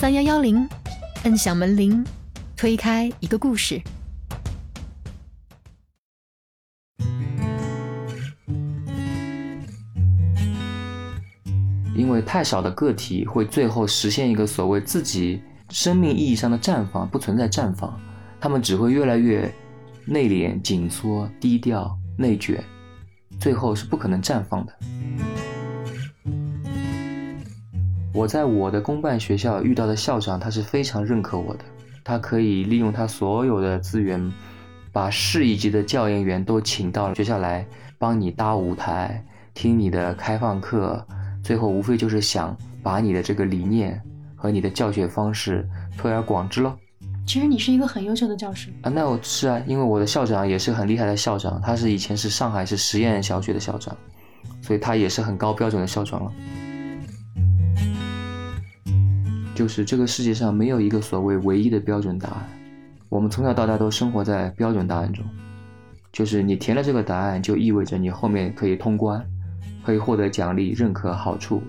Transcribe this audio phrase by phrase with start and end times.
[0.00, 0.68] 三幺幺零，
[1.24, 2.06] 摁响门铃，
[2.56, 3.82] 推开一个故事。
[11.96, 18.00] 因为太少的个体会最后实现一个所谓自己生命意义上的绽放，不存在绽放，
[18.40, 19.52] 他们只会越来越
[20.04, 22.62] 内敛、紧缩、低调、内卷，
[23.40, 24.72] 最后是不可能绽放的。
[28.18, 31.60] 我在我的公办学校遇到的校长，他是非常认可我的，
[32.02, 34.32] 他可以利用他所有的资源，
[34.90, 37.64] 把市一级的教研员都请到学校来
[37.96, 41.06] 帮你搭舞台，听你的开放课。
[41.44, 44.02] 最后无非就是想把你的这个理念
[44.34, 45.64] 和你的教学方式
[45.96, 46.76] 推而广之喽。
[47.24, 53.96] 其实你是一个很优秀的教师啊，那我是啊，因为我的校长也是很厉害的校长，他是以前是上海市实验小学的校长，
[54.60, 56.32] 所以他也是很高标准的校长了。
[59.58, 62.48] 就是这个世界上没有一个所谓唯一的标准答案，
[63.08, 65.24] 我们从小到大都生活在标准答案中，
[66.12, 69.20] 就是你填了这个答案，就意味着你后面可以通关。
[69.84, 71.60] 可以获得奖励、认可、好处。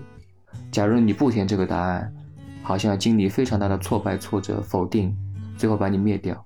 [0.70, 2.14] 假如你不填这个答案，
[2.62, 5.12] 好像经历非常大的挫败、挫折、否定，
[5.56, 6.44] 最后把你灭掉。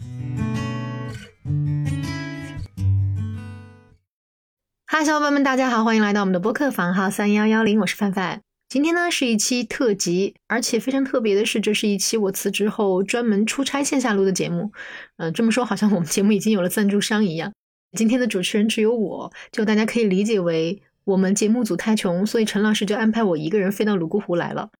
[4.86, 8.43] 嗨，小伙伴们，大家好，欢迎来到我们的播客房号三幺幺零，我是范范。
[8.74, 14.72] 今天呢是一期特辑，而且非常特别的是，这是一期我辞职后专门出差线下录的节目。
[15.18, 17.52] 嗯，这么说好像我们节目已经有了赞助商一样。
[17.96, 20.82] 今天的主持人只有我，就大家可以理解为。
[21.04, 24.70] 我们节目组太穷，所以陈老师就安排我一个人飞到泸沽湖来了。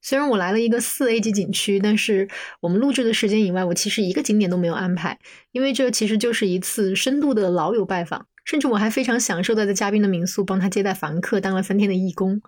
[0.00, 2.26] 虽然我来了一个四 A 级景区，但是
[2.60, 5.18] 我们录制的时间以外，我其实一个景点都没有安排，
[5.52, 8.26] 因为这其实就是一次深度的老友拜访。
[8.44, 12.40] 甚至我还非常享受的在嘉宾的民宿帮他接待房客，当了三天的义工。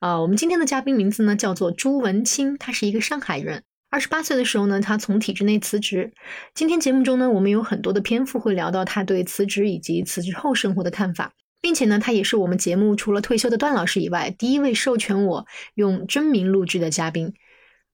[0.00, 3.62] 啊，我们今天的嘉宾名字呢叫做朱文清，他是一个上海人。
[3.90, 6.12] 二十八岁的时候呢，他从体制内辞职。
[6.54, 11.32] 今天节目中呢，我们有很多的篇幅会聊到他对辞职以及辞职后生活的看法。
[11.62, 17.34] 并且呢，他也是我们节目除了退休的段老师以外，第一位授权我用真名录制的嘉宾。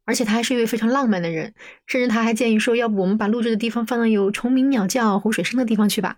[0.05, 1.55] 而且他还是一位非常浪漫的人，
[1.87, 6.17] 甚至他还建议说，要不我们把录制的地方放到有虫鸣鸟叫、湖水声的地方去吧。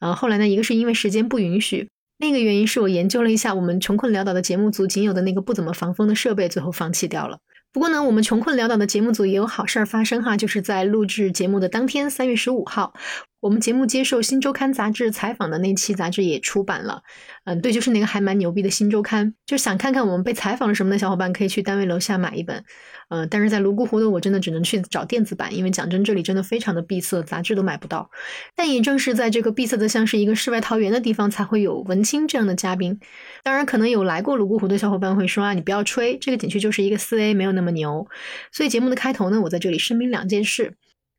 [0.00, 1.88] 呃，后来呢，一个是因为时间不允许，
[2.18, 7.38] 另一个原因是我研究了一下我们穷困潦倒的节目组仅有的那个不怎么防风的设备，最后放弃掉了。
[7.72, 12.92] 不过呢，我们穷困潦倒的节目组也有好事儿发生哈，就是在录制节目的当天，三月十五号，
[13.40, 17.02] 我们节目接受《新周刊》杂志采访的那期杂志也出版了。
[17.44, 22.62] 嗯，对，就是那个还蛮牛逼的《新周刊》，就想看看我们被采访了什么的小伙伴，可以去单位楼下买一本。
[23.08, 28.10] 嗯，但是在泸沽湖的我真的只能去找电子版，因为讲真，这里真的非常的闭塞，杂志都买不到。
[28.54, 33.00] 但也正是在这个闭塞的像是一个世外桃源的地方，才会有文青这样的嘉宾。
[33.44, 38.06] 当然，可能有来过泸沽湖的小伙伴会说啊，你不要吹，这个景区就是一个四 A，没有那么牛。
[38.52, 40.74] 所以节目的开头呢，我在这里声明两件事：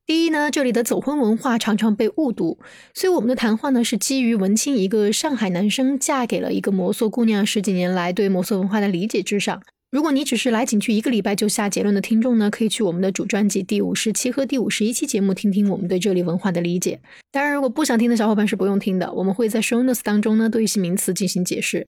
[0.05, 2.59] 第一呢，这里的走婚文化常常被误读，
[2.93, 9.61] 所以我们的谈话呢是基于文青一个上海男生嫁给了一个摩梭姑娘十几年来对摩梭文化的理解之上。
[9.91, 17.01] 如果你只是来景区一个礼拜就下结论的听众呢，可以去我们的主专辑第五十七和第五十一期节目听听我们对这里文化的理解。
[17.31, 21.85] 当然，如果不想听的小伙伴是不用听的，我们会在 show notes 当中呢对一些名词进行解释。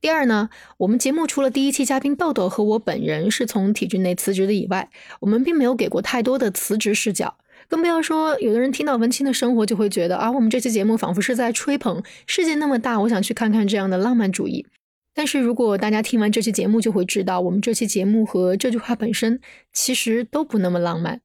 [0.00, 4.88] 第二呢，我们节目除了第一期嘉宾豆豆和我本人是从体制内辞职的以外，
[5.20, 7.36] 我们并没有给过太多的辞职视角，
[7.68, 14.66] 更不要说有的人听到文青的生活就会觉得啊，我们这期节目仿佛是在吹捧世界那么大，我想去看看这样的浪漫主义。
[15.14, 19.38] 但是如果大家听完这期节目，就会知道我们这期节目和这句话本身
[19.72, 21.20] 其实都不那么浪漫。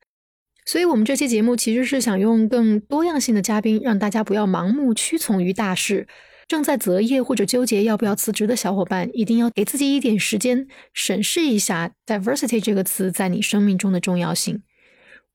[0.66, 6.08] 所以，我们这期节目其实是想用更多样性的嘉宾，让大家不要盲目屈从于大势。
[6.48, 14.62] 正在择业或者纠结要不要辞职的小伙伴，一定要给自己一点时间，审视一下 “diversity” 这个词在你生命中的重要性。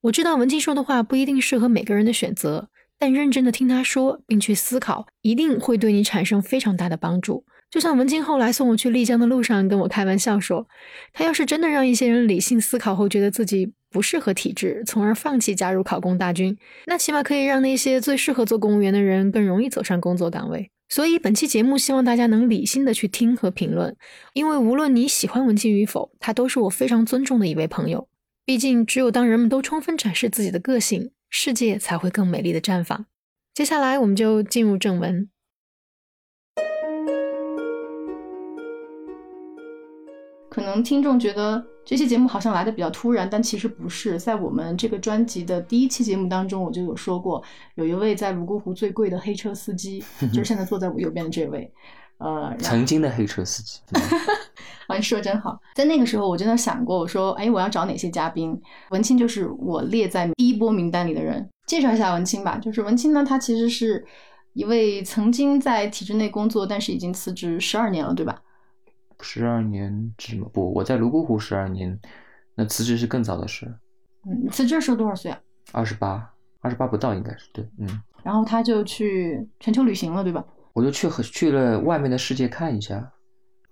[0.01, 7.43] 我知道文静说的话不一定适合每个人的选择，但认真的听他说，并去思考，一定会对你产生非常大的帮助。
[7.69, 10.65] 就像文静后来送我去丽江的路上跟我开玩笑说，
[11.13, 20.71] 他要是真的让一些人理性思考后觉得自己不适合体制，从而放弃加入考公大军，那起码可以让那些最适合做公务员的人更容易走上工作岗位。
[20.91, 23.95] 所以本期节目希望大家能理性的去听和评论，
[24.33, 28.09] 因为无论你喜欢文静与否，他都是我非常尊重的一位朋友。
[28.43, 33.05] 毕竟只有当人们都充分展示自己的个性，世界才会更美丽的绽放。
[33.53, 35.29] 接下来我们就进入正文。
[40.49, 44.17] 可能听众觉得这期节目好像来的比较突然，但其实不是。
[44.17, 47.43] 在我们这个专辑的第一期节目当中，我就有说过，
[47.75, 50.01] 有一位在泸沽湖最贵的黑车司机，
[50.31, 51.69] 就是现在坐在我右边的这位。
[52.19, 53.81] 呃，曾经的黑车司机。
[54.87, 55.59] 啊，你说的真好。
[55.75, 58.57] 在那个时候，我真的想过，我说，哎，我要找哪些嘉宾？
[58.91, 61.45] 文清就是我列在第一波名单里的人。
[61.67, 64.05] 介绍一下文清吧，就是文清呢，他其实是
[64.53, 68.41] 一位曾经在体制内工作，但是已经辞职十二年了，对吧？
[69.21, 70.47] 十二年制吗？
[70.51, 71.99] 不，我在泸沽湖十二年，
[72.55, 73.73] 那辞职是更早的事。
[74.25, 75.39] 嗯，辞职的时候多少岁啊？
[75.71, 78.01] 二十八，二十八不到应该是对，嗯。
[78.23, 80.45] 然后他就去全球旅行了，对吧？
[80.73, 83.11] 我就去和去了外面的世界看一下。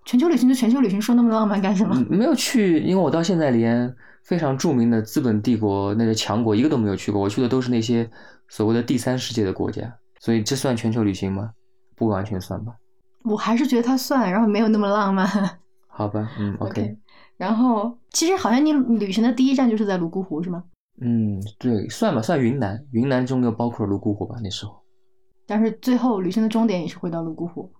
[0.06, 1.96] 全球旅行就全球旅行，说那么浪漫干什么？
[2.10, 8.10] 没有去，因为我到现在连非常著名的资本帝国那些强国一个都没有去过，我去的都是那些
[8.48, 9.81] 所谓的第三世界的国家，
[10.19, 11.51] 所以这算全球旅行吗？
[11.96, 12.74] 不完全算吧。
[13.24, 15.27] 我还是觉得它算，然后没有那么浪漫。
[15.88, 16.98] 好吧，嗯，OK。
[17.38, 20.63] 然后其实好像你旅行的第一站就是在泸沽湖，是吗？
[21.01, 24.81] 嗯，对，算吧，算云南，云南中又包括了泸沽湖吧，那时候。
[25.45, 27.71] 但是最后旅行的终点也是回到泸沽湖。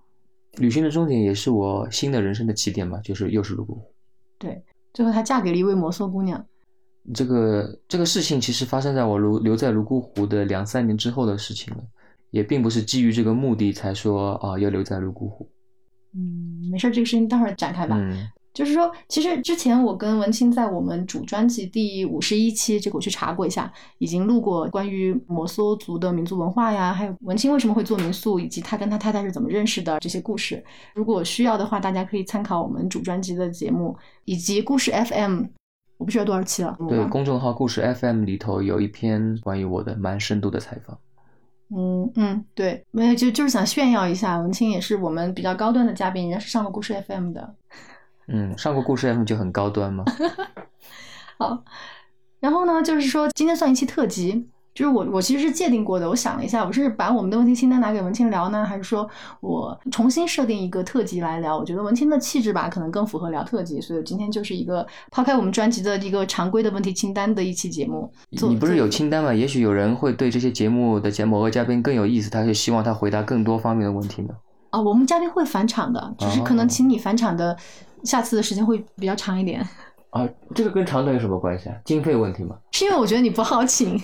[0.58, 3.94] 旅行的终点也是我新的人生的起点嘛，就是又是泸沽湖。
[4.38, 4.64] 对，
[4.94, 6.44] 最后她嫁给了一位摩梭姑娘。
[7.14, 11.84] 这个这个事情其实发生在我留留在泸沽湖的两三年之后的事情了，
[12.32, 15.50] 也并不是基于这个目的才说啊要留在泸沽湖。
[16.14, 17.96] 嗯，没事，这个事情待会儿展开吧。
[18.00, 18.28] 嗯。
[18.52, 30.62] 就是说，其实之前我跟文清在我们主专辑第五十一期，这个我去查过一下，已经录过关于摩梭族的民族文化呀，还有文清为什么会做民宿，以及他跟他太太是怎么认识的这些故事。
[30.96, 33.96] 如果需要的话，大家可以参考我们主专辑的节目，
[34.26, 35.44] 以及故事 FM，
[35.98, 36.76] 我不知道多少期了。
[36.90, 40.98] 对，公众号故事 FM 里头有一篇关于我的蛮深度的采访。
[41.76, 47.56] 嗯嗯，对，没有就就是想炫耀一下，文清也是我们比较高端的嘉宾，人家是上过故事 FM 的。
[48.28, 50.04] 嗯，上过故事 FM 就很高端吗？
[51.38, 51.64] 好，
[52.40, 54.50] 然后呢，就是说今天算一期特辑，
[54.80, 56.10] 就是我我其实是界定过的。
[56.10, 59.06] 我想了一下，我是把我们的问题清单拿给文青聊呢，还是说
[59.42, 61.58] 我重新设定一个特辑来聊？
[61.58, 68.10] 我觉得文青的气质吧，可能更符合聊特辑，所以今天就是一个抛开我们专辑的一个常规的问题清单的一期节目。
[68.30, 69.34] 你不是有清单吗？
[69.34, 74.30] 也许有人会对这些节目的节目和嘉宾更有意思，他就希望他回答更多方面的问题呢。
[74.70, 77.58] 啊，我们嘉宾会返场的，只是可能请你返场的。
[78.06, 79.60] 下次的时间会比较长一点
[80.12, 81.76] 啊，这个跟长短有什么关系啊？
[81.84, 82.56] 经费问题吗？
[82.72, 84.02] 是因为我觉得你不好请，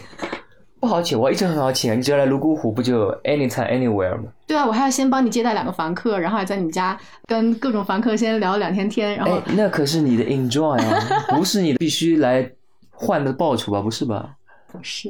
[0.79, 1.95] 不好请，我一直很好请啊！
[1.95, 4.23] 你只要来泸沽湖，不就 anytime anywhere 吗？
[4.45, 6.95] 对啊，我还要先帮你接待两个房客，然后还在你们家
[7.25, 10.99] 跟各种房客先聊两天天，然后那可是你的 enjoy 啊，
[11.35, 12.47] 不是你必须来
[12.91, 13.81] 换的报酬吧？
[13.81, 14.35] 不是吧？
[14.71, 15.09] 不是，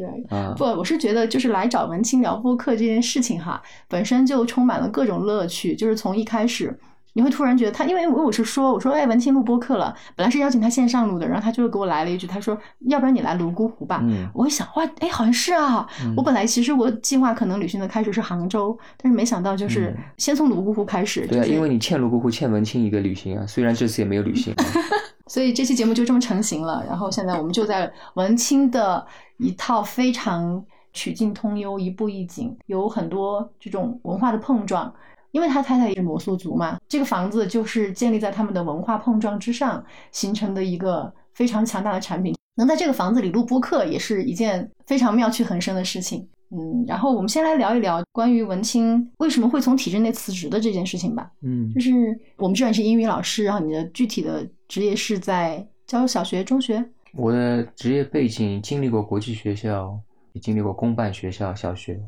[0.58, 6.78] 不，我是觉得就是来找文青聊播客这件事情哈，本身就充满了各种乐趣，就是从一开始。
[7.18, 12.58] 你会突然觉得他，因为我我是说，我说哎，文清录播客了，本来是邀请他线上录的，然后他就给我来了一句，他说
[12.88, 14.02] 要不然你来泸沽湖吧。
[14.04, 15.88] 嗯，我一想哇，哎，好像是啊。
[16.18, 21.26] 我本来其实我计划可能旅行的开始是杭州，但是没想到就是先从泸沽湖开始。
[21.26, 24.54] 对啊，因为你欠泸沽湖，欠文清一个旅行啊，虽然这次也没有旅行。
[25.28, 26.84] 所以这期节目就这么成型了。
[26.86, 29.04] 然后现在我们就在文清的
[29.38, 34.94] 一套非常曲径通幽、一步一景，有很多这种文化的碰撞。
[35.36, 39.84] 因为他太太也是摩梭族嘛，这个房子就是建立在他们的文化碰撞之上
[40.14, 42.34] 形成的一个非常强大的产品。
[42.56, 46.26] 能在这个房子里录播客，也是一件非常妙趣横生的事情。
[46.52, 51.30] 嗯，然后我们先来聊一聊关于文清为什么会从体制内辞职的这件事情吧。
[51.42, 56.82] 嗯，就是我们知道你是英语老师，然后你的具体的职业是在教小学、中学。
[57.12, 60.00] 我的职业背景经历过国际学校，
[60.32, 62.00] 也经历过公办学校、小学，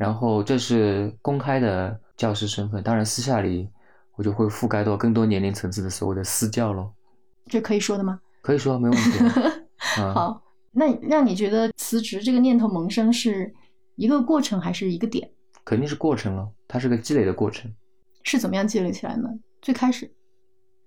[0.00, 2.00] 然后这是公开的。
[2.20, 3.66] 教师身份，当然私下里
[4.14, 6.92] 我就会覆盖到更多年龄层次的所谓的私教喽。
[7.46, 8.20] 这可以说的吗？
[8.42, 9.18] 可以说，没问题。
[10.12, 13.50] 好，那让你觉得辞职这个念头萌生是
[13.96, 15.30] 一个过程还是一个点？
[15.64, 17.72] 肯定是过程了，它是个积累的过程。
[18.22, 19.30] 是怎么样积累起来呢？
[19.62, 20.12] 最开始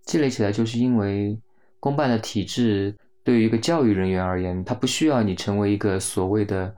[0.06, 1.36] 积累起来，就是因为
[1.80, 6.76] 公办的体制对于一个教育人员而言，他不需要你成为一个所谓的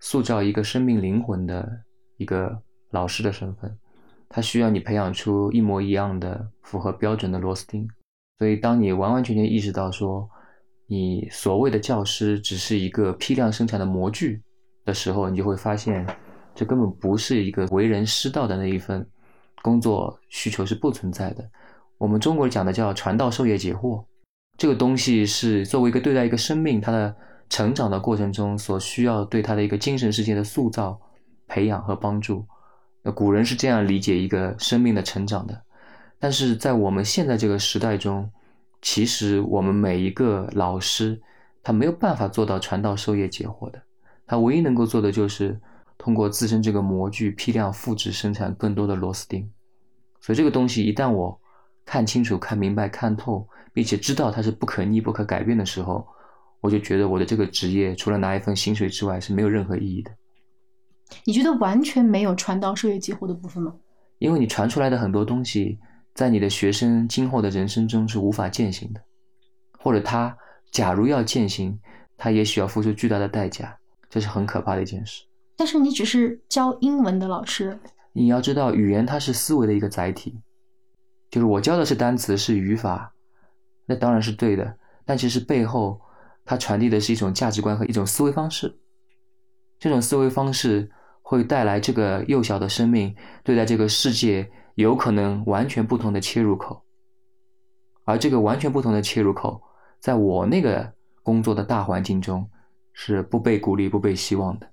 [0.00, 1.68] 塑造一个生命灵魂的
[2.16, 3.76] 一个老师的身份。
[4.30, 7.88] 他需要你培养出一模一样的、符合标准的螺丝钉，
[8.38, 10.28] 所以当你完完全全意识到说，
[10.86, 14.42] 你所谓的教师只是一个批量生产的模具
[14.84, 16.06] 的时候，你就会发现，
[16.54, 19.06] 这根本不是一个为人师道的那一份
[19.62, 21.50] 工作需求是不存在的。
[21.96, 24.04] 我们中国讲的叫传道授业解惑，
[24.58, 27.16] 这个东西是作为一个对待一个生命它的
[27.48, 31.00] 成长的过程中所需要对他的一个精神世界的塑造、
[31.46, 32.46] 培养和帮助。
[33.02, 35.62] 那古人是这样理解一个生命的成长的，
[36.18, 38.30] 但是在我们现在这个时代中，
[38.82, 41.20] 其实我们每一个老师，
[41.62, 43.80] 他没有办法做到传道授业解惑的，
[44.26, 45.58] 他唯一能够做的就是
[45.96, 49.48] 通过自身这个模具批量复制生产更多的螺丝钉。
[50.20, 51.40] 所以这个东西一旦我
[51.86, 56.06] 看清楚、看明白、看透，并且知道它是不可逆、不可改变的时候，
[56.60, 60.10] 我就觉得我的这个职业除了拿一份薪水之外是没有任何意义的。
[61.24, 63.74] 你觉得完全没有传道授业解惑的部分吗？
[64.18, 65.78] 因为你传出来的很多东西，
[66.14, 69.00] 在你的学生今后的人生中是无法践行的，
[69.78, 70.36] 或者他
[70.70, 71.78] 假如要践行，
[72.16, 73.78] 他也许要付出巨大的代价，
[74.10, 75.22] 这是很可怕的一件事。
[75.56, 77.78] 但是你只是教英文的老师，
[78.12, 80.38] 你要知道，语言它是思维的一个载体，
[81.30, 83.14] 就是我教的是单词是语法，
[83.86, 86.00] 那当然是对的，但其实背后
[86.48, 88.80] 它传递的是一种价值观和一种思维方式，
[89.78, 90.90] 这种思维方式
[91.20, 93.14] 会带来这个幼小的生命
[93.44, 96.82] 对待这个世界有可能完全不同的切入口，
[98.04, 99.60] 而这个完全不同的切入口，
[100.00, 100.90] 在我那个
[101.22, 102.48] 工作的大环境中
[102.94, 104.70] 是不被鼓励、不被希望的。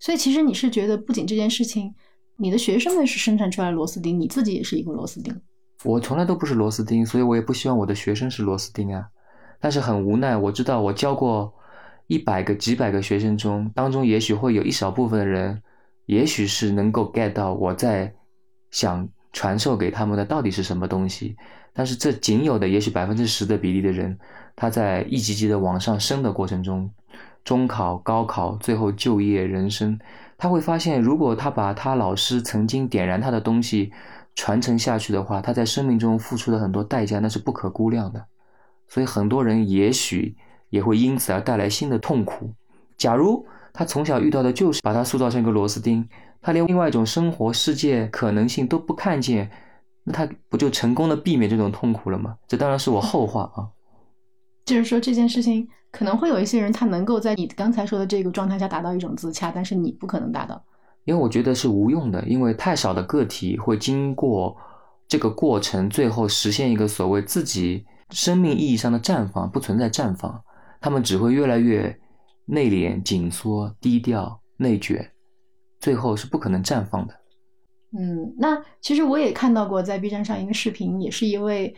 [0.00, 1.94] 所以其实你是觉得，不仅这件事情，
[2.36, 5.40] 你的学生们是生产出来螺丝钉，你自己也是一个螺丝钉。
[5.84, 9.08] 我从来都不是螺丝钉，所以我也不希望我的学生是螺丝钉啊。
[9.60, 11.52] 但是很无奈，我知道我教过
[12.06, 15.62] 一百个、几百个学生中，当中也许会有一少部分的人，
[16.06, 18.12] 也许是能够 get 到我在
[18.70, 21.36] 想传授给他们的到底是什么东西。
[21.72, 24.18] 但是这仅有的也许百分之十的比例的人，
[24.54, 26.90] 他在一级级的往上升的过程中。
[27.42, 29.98] 中考、高考，最后就业、人生，
[30.38, 33.92] 他会发现，如果他把他老师曾经点燃他的东西
[34.34, 38.26] 传承下去的话，他在生命中付出的很多代价，那是不可估量的。
[38.88, 40.36] 所以很多人也许
[40.70, 42.52] 也会因此而带来新的痛苦。
[42.96, 46.08] 假如他从小遇到的就是把他塑造成一个螺丝钉，
[46.40, 49.50] 他连另外一种生活世界可能性都不看见，
[50.04, 52.36] 那他不就成功的避免这种痛苦了吗？
[52.46, 53.68] 这当然是我后话啊。
[54.64, 55.68] 就是说这件事情。
[55.94, 60.60] 可能会有一些人，他能够在你刚才说的这个状态下达到一种自洽，但是你不可能达到，
[61.04, 64.56] 因为我觉得是无用的，因为太少的个体会经过
[65.06, 70.42] 这个过程，最后实现一个所谓自己生命意义上的绽放，不存在绽放，
[70.80, 71.98] 他们只会越来越
[72.46, 75.10] 内敛、紧缩、低调、内卷，
[75.80, 77.14] 最后是不可能绽放的。
[77.96, 81.74] 嗯，那其实我也看到过在 B 站上一个视频，也是一位。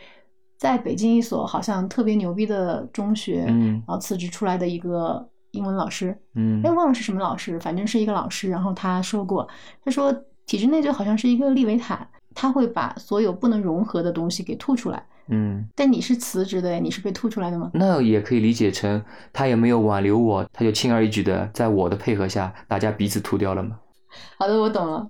[0.58, 8.48] 在北京一所好像特别牛逼的中学，嗯，然后辞职出来的一个英文老师，嗯，哎，忘了是什么老师，反正是一个老师。
[8.48, 9.46] 然后他说过，
[9.84, 10.10] 他说
[10.46, 15.06] 体制内就好像是一个利维坦，他会把所有不能融合的东西给吐出来。
[15.28, 17.70] 嗯，但你是辞职的，你是被吐出来的吗？
[17.74, 23.78] 那也可以理解成他也没有挽留我，他就轻而易举的在我的配合下，大家彼此吐掉了吗？
[24.38, 25.08] 好的，我懂了，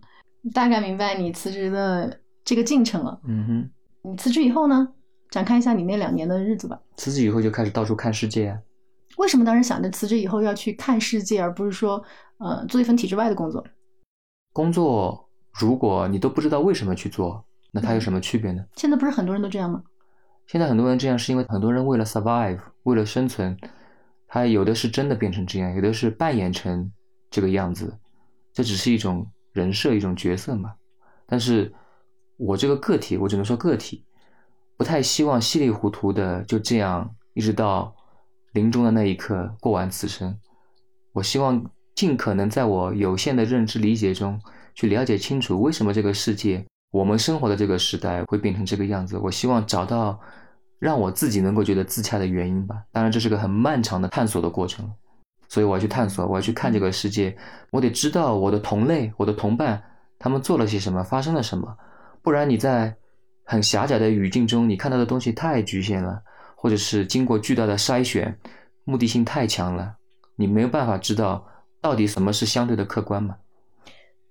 [0.55, 3.21] 大概明白你辞职的这个进程了。
[3.27, 4.89] 嗯哼，你辞职以后呢？
[5.29, 6.81] 展开一下你那两年的日子吧。
[6.97, 8.57] 辞职以后就开始到处看世界。
[9.19, 12.03] 为什么当时想着辞职以后要去看世界，而不是说，
[12.39, 13.63] 呃，做一份体制外的工作？
[14.53, 18.65] 工作，如果你都不知道为什么去做，那它有什么区别呢？
[18.77, 19.83] 现在不是很多人都这样吗？
[20.47, 23.57] 现在很多人这样是因为很多人为了 survive，为了生存，
[24.27, 26.93] 他有的是真的变成这样，有的是扮演成
[27.31, 27.99] 这个样子，
[28.53, 30.75] 这只是一种人设，一种角色嘛。
[31.27, 31.75] 但是
[32.37, 34.05] 我这个个体，我只能说个体。
[34.77, 37.97] 不太希望稀里糊涂的就这样一直到
[38.53, 40.39] 临终的那一刻过完此生。
[41.13, 44.39] 我希望尽可能在我有限的认知理解中
[44.75, 49.19] 去了解清楚为什么这个世界、我们生活的这个时代会变成这个样子。
[49.19, 50.19] 我希望找到
[50.79, 52.83] 让我自己能够觉得自洽的原因吧。
[52.93, 54.91] 当然，这是个很漫长的探索的过程，
[55.49, 57.37] 所以我要去探索，我要去看这个世界。
[57.71, 59.83] 我得知道我的同类、我的同伴
[60.19, 61.77] 他们做了些什么，发生了什么，
[62.23, 62.97] 不然你在。
[63.49, 66.21] 很狭窄的语境中，你看到的东西太局限了，
[66.57, 68.37] 或者是经过巨大的筛选，
[68.83, 69.95] 目的性太强了，
[70.35, 71.47] 你没有办法知道
[71.81, 73.37] 到底什么是相对的客观嘛？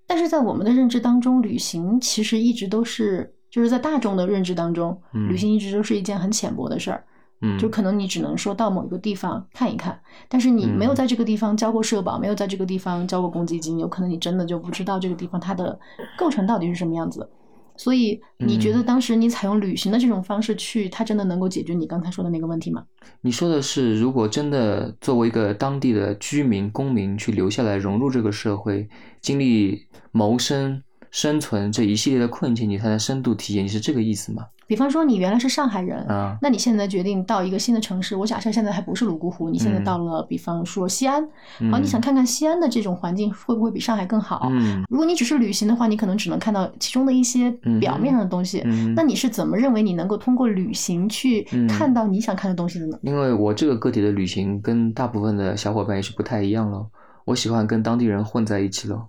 [0.08, 7.04] 但是在我们的认知当中，旅行其实一直都是，就是在大众的认知当中，旅行一直都是一件很浅薄的事儿。
[7.42, 15.78] 嗯，就可能你只能说到某一个地方看一看，但是你没有在这个地方交过社保，没有在这个地方交过公积金，有可能你真的就不知道这个地方它的
[16.18, 17.30] 构成到底是什么样子。
[17.78, 22.84] 所以你觉得当时你采用旅行的这种方式去，它真的能够解决你刚才说的那个问题吗？
[23.22, 28.88] 你说的是，如果真的作为一个当地的居民、公民去留下来融入这个社会，
[29.22, 30.82] 经历谋生、
[31.16, 34.44] 生存这一系列的困境，你才能深度体验，你是这个意思吗？
[34.68, 41.26] 比方说，你原来是上海人啊，那你现在决定到一个新的城市，我假设现在还不是泸沽湖，你现在到了，比方说西安，
[41.72, 44.50] 好，你想看看西安的这种环境会不会比上海更好？
[44.52, 48.62] 嗯，如果你只是旅行的话，你可能只能看到其中的一些表面上的东西。
[48.94, 53.00] 那你是怎么认为你能够通过旅行去看到你想看的东西的呢？
[53.04, 56.86] 因为我这个个体的旅行跟大部分的小伙伴也是不太一样喽，
[57.24, 59.04] 我喜欢跟当地人混在一起喽，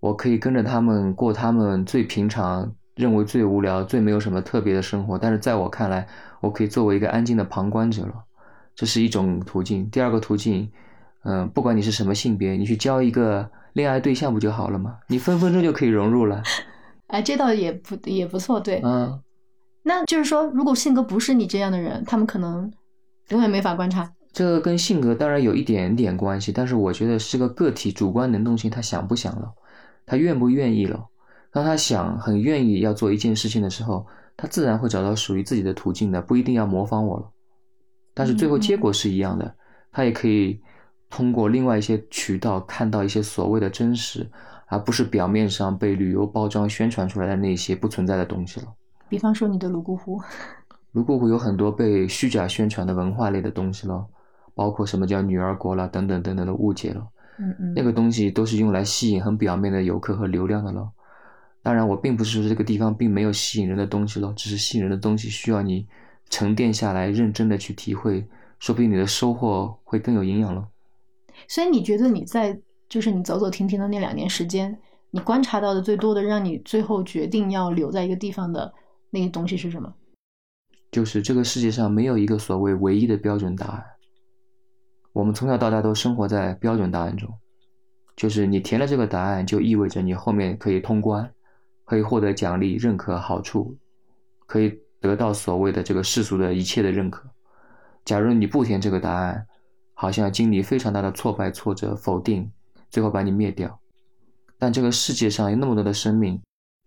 [0.00, 2.74] 我可以跟着他们过他们最平常。
[2.98, 6.04] 认为最无聊、最没有什么特别的生活，但是在我看来，
[6.40, 8.12] 我可以作为一个安静的旁观者了，
[8.74, 9.88] 这是一种途径。
[9.88, 10.68] 第二个途径，
[11.22, 14.96] 嗯、不管你是什么性别，你去交一个恋爱对象不就好了吗？
[15.06, 16.42] 你分分钟就可以融入了。
[17.06, 18.80] 哎，这倒也不也不错，对。
[18.82, 19.22] 嗯，
[19.84, 22.68] 那就是说，如果性格不是你这样的人，他们可能
[23.28, 24.10] 永远没法观察。
[24.32, 29.52] 这个跟性格当然有一点点关系，但是我觉得是个个体主观能动性，他想不想了，
[30.08, 31.06] 他愿不愿意了。
[31.52, 37.30] 当他想很愿意要做一件事情的时候，他自然会找到属于自己的途径的，不一定要模仿我了。
[38.14, 39.54] 但是最后结果是一样的，
[39.92, 40.60] 他也可以
[41.10, 44.28] 通过另外一些渠道看到一些所谓的真实，
[44.66, 48.66] 而不是表面上被旅游包装宣传出来的那些不存在的东西了。
[49.08, 50.20] 比方说你的泸沽湖，
[50.92, 54.06] 泸沽湖有很多被虚假宣传的文化类的东西了，
[54.54, 57.06] 包括什么叫女儿国了等等等等的误解了。
[57.38, 60.92] 嗯嗯那个东西都是用来吸引很表面的游客和流量的咯。
[61.62, 65.86] 当然，我并不是说这个地方并没有吸引人的东西咯，只是吸引人的东西需要你
[66.30, 68.26] 沉淀下来，认真的去体会，
[68.58, 70.68] 说不定你的收获会更有营养咯。
[71.46, 74.78] 所以你觉得你在就是你走走停停的那两年时间，
[75.10, 78.72] 你观察到的最多的，让你最后决定要留在一个地方的
[79.10, 79.92] 那个东西是什么？
[80.90, 83.84] 就是这个世界上没有一个所谓唯一的标准答案。
[85.18, 87.28] 我们从小到大都生活在标准答案中，
[88.14, 91.28] 就是你填了这个答案，就意味着你后面可以通关，
[91.84, 93.76] 可以获得奖励、认可、好处，
[94.46, 97.28] 可以得到所谓的这个世俗的一切的认可。
[98.04, 99.44] 假如你不填这个答案，
[99.92, 102.52] 好像经历非常大的挫败、挫折、否定，
[102.88, 103.80] 最后把你灭掉。
[104.56, 106.40] 但这个世界上有那么多的生命，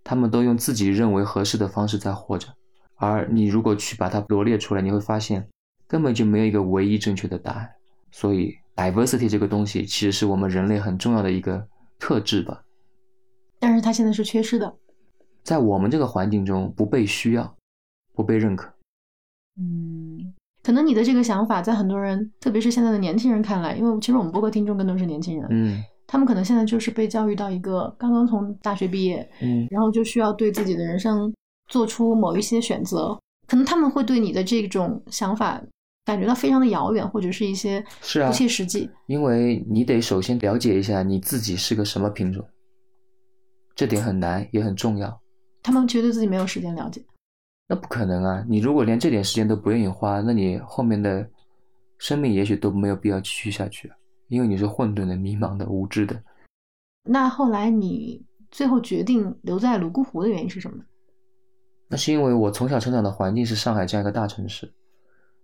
[0.05, 2.47] 他们都用自己认为合适的方式在活着。
[2.95, 5.49] 而你如果去把它罗列出来，你会发现
[5.85, 7.69] 根本就没有一个唯一正确的答案。
[8.11, 11.65] 所以，diversity 这个东西其实是我们人类很重要的一个
[11.97, 12.61] 特质吧，
[13.59, 14.75] 但是它现在是缺失的。
[15.43, 17.55] 在我们这个环境中不被需要，
[18.13, 18.71] 不被认可。
[19.57, 31.33] 嗯，可能你的这个想法在很多人，特别是现在的年轻人看来，因为其实我们播客听众更多是年轻人，嗯他们可能现在就是被教育到一个刚刚从大学毕业，嗯然后就需要对自己的人生
[31.67, 35.61] 做出某一些选择，可能他们会对你的这种想法
[36.05, 38.89] 感觉到非常的遥远，或者是一些是啊不切实际。
[39.07, 42.47] 因为你得首先了解一下你自己是个什么品种，
[43.75, 45.21] 这点很难也很重要。
[45.63, 47.03] 他们觉得自己没有时间了解。
[47.67, 48.43] 那不可能啊！
[48.49, 51.25] 你如果连这点时间都不愿意花，那你后面的
[51.99, 53.89] 生命也许都没有必要继续下去，
[54.27, 56.21] 因为你是混沌的、迷茫的、无知的。
[57.03, 60.83] 那后来你最后决定留在泸沽湖的原因是什么呢？
[61.87, 64.73] 那是因为我从小成长的环境是上海这样一个大城市，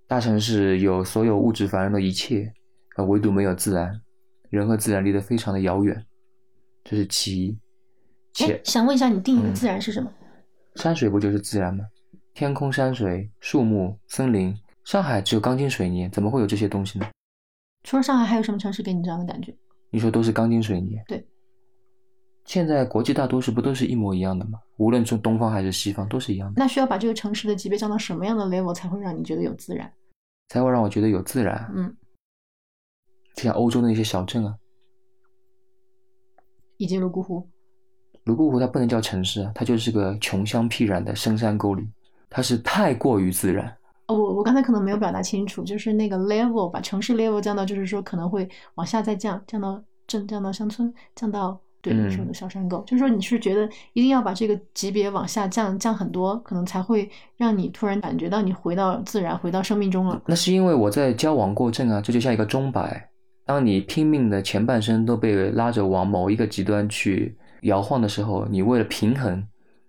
[0.07, 2.53] 大城市有所有物质繁荣的一切，
[2.95, 4.01] 呃，唯独没有自然，
[4.49, 6.05] 人和自然离得非常的遥远，
[6.85, 7.59] 这是其一。
[8.31, 10.09] 其哎，想问一下，你定义的嗯自然是什么？
[10.75, 11.83] 山水不就是自然吗？
[12.33, 17.05] 天空、山水、树木、森林，上海只有钢筋水泥，怎么会有这些东西呢？
[17.83, 19.53] 除了上海，还有什么城市给你这样的感觉？
[19.89, 20.97] 你说都是钢筋水泥？
[21.05, 21.27] 对。
[22.47, 24.59] 现在国际大都市不都是一模一样的吗？
[24.77, 29.91] 无论从东方还是西方，都是一样的，那需要把这个城市的级别降到什么样的 level 才会让你觉得有自然？
[30.47, 31.69] 才会让我觉得有自然。
[31.75, 31.93] 嗯，
[33.35, 34.55] 就像欧洲的那些小镇啊，
[36.77, 37.49] 以及泸沽湖。
[38.23, 41.85] 泸沽湖它不能叫城市啊，它就是个穷乡僻壤的深山沟里，
[42.29, 43.67] 它是太过于自然。
[44.07, 51.59] 哦，我我刚才可能没有表达清楚，就是那个 level 把城市 level 降到，就是说可能会往下再降，降到镇，降到乡村，降到
[51.93, 52.83] 对你说的小山沟。
[52.87, 60.21] 就是说你是觉得一定要把这个级别往下降，降很多，可能才会让你突然感觉到你回到自然，回到生命中了。
[60.25, 63.09] 那是因为我在交往过正啊，这就像一个钟摆，
[63.45, 69.45] 当你拼命的前半生都被拉着往某一个极端去摇晃的时候，你为了平衡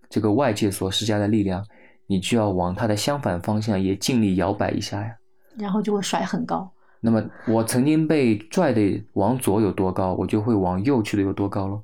[0.08, 1.64] 这个外界所施加的力量，
[2.06, 5.10] 你就要往它的相反方向也尽力摇摆一下呀。
[5.58, 6.70] 然后就会甩很高。
[7.00, 11.82] 那么我曾经被拽的往左有多高，我就会往右去的有多高咯。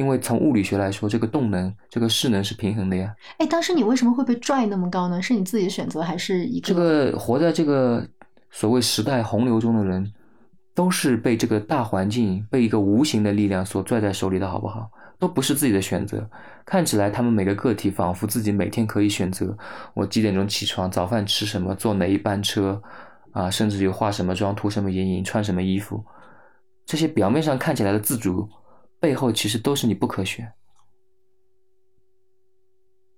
[0.00, 3.14] 因为从物理学来说，这个动能、这个势能是平衡的呀。
[3.36, 5.20] 哎，当时你为什么会被拽那么高呢？
[5.20, 8.02] 是你自己的选择，还是一个这个活在这个
[8.50, 10.10] 所谓时代洪流中的人，
[10.74, 14.90] 都是被这个大环境、被一个无形的力量所拽在手里的，好不好？
[15.18, 16.26] 都不是自己的选择。
[16.64, 19.54] 看起来他们每个个体仿佛自己每天可以选择
[19.92, 22.80] 我几点钟起床，早饭吃什么，坐哪一班车，
[23.32, 26.02] 啊，甚至于化什么妆、涂什么眼影、穿什么衣服。
[26.86, 28.48] 这些表面上看起来的自主，
[29.00, 30.52] 背后其实都是你不科学。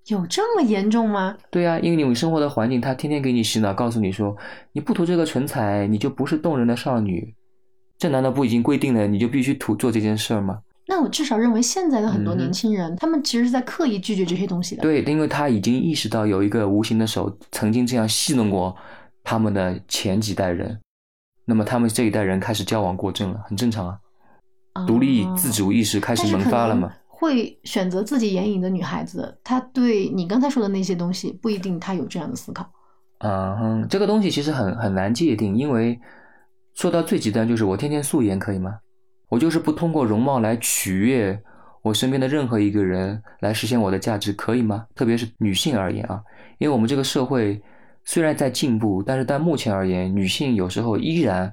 [0.06, 1.36] 有这么严重吗？
[1.50, 4.36] 对啊，因为你们生活的环境，他天天给你洗脑，告诉你说
[4.72, 7.34] 你不涂这个唇彩，你就不是动人的少女。
[7.98, 10.60] 这难道不已经规定了，你就必须涂做这件事儿吗？
[10.88, 14.82] 那我至少认为现在的很多年轻人，他们其实是在刻意拒绝这些东西的。
[14.82, 18.76] 对，因为他已经意识到有一个无形的手曾经这样戏弄过
[19.22, 20.80] 他们的前几代人，
[21.44, 23.96] 那么他们这一代人开始矫枉过正了，很正常啊。
[24.72, 26.92] 啊独立自主意识开始萌发了吗？
[27.06, 32.68] 会选择自己眼影的女孩子，她对你刚才说的那些东西不一定她有这样的思考。
[33.18, 35.98] 嗯哼，这个东西其实很很难界定，因为
[36.74, 38.78] 说到最极端就是我天天素颜可以吗？
[39.28, 41.40] 我就是不通过容貌来取悦
[41.82, 44.86] 我身边的任何一个人来实现我的价值，可以吗？
[44.94, 46.20] 特别是女性而言啊，
[46.58, 47.62] 因为我们这个社会
[48.04, 51.52] 虽然在进步，但是在目前而言，女性有时候依然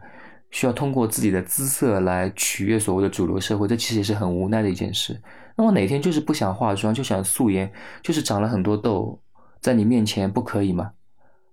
[0.52, 5.22] 需要通过自己的姿色来取悦所谓的主流社会，这其实也是很无奈的一件事。
[5.56, 9.20] 那我哪天就是不想化妆，就想素颜，就是长了很多痘，
[9.60, 10.92] 在你面前不可以吗？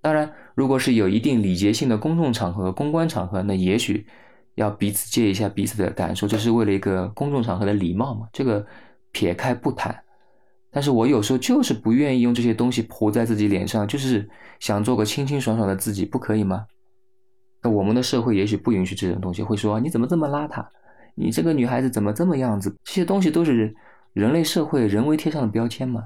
[0.01, 4.07] 当然，如果是有一定礼节性的公众场合、公关场合，那也许
[4.55, 8.29] 要彼此借一下彼此的感受，这是为了一个公众场合的礼貌嘛。
[8.33, 8.65] 这个
[9.11, 9.95] 撇开不谈。
[10.71, 14.29] 但是我有时候就是不愿意用这些东西扑在自己脸上，就是
[14.61, 16.67] 想做个清清爽爽的自己，不可以吗？
[17.67, 20.65] 那我们的社会也许不允许这种东西，会说你怎么这么邋遢，
[21.17, 22.73] 你这个女孩子怎么这么样子？
[22.85, 23.75] 这些东西都是
[24.13, 26.05] 人类社会人为贴上的标签嘛。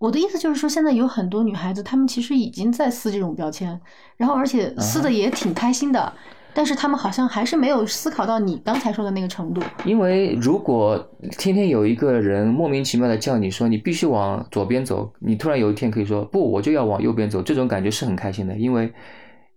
[0.00, 3.80] 我的意思就是说，现在有很多女孩子，她们其实已经在撕这种标签，
[4.16, 6.12] 然后而且撕的也挺开心的，
[6.52, 9.62] 但是她们好像还是没有思考到你刚才说的那个程度。
[9.84, 10.98] 因为如果
[11.38, 18.92] 天天有一个人莫名其妙的叫你说你必须往左边走，你突然有一天可以说不，我就要往右边走，这种感觉是很开心的，因为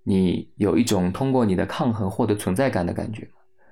[0.08, 3.28] 你有一种通过你的抗衡获得存在感的感觉，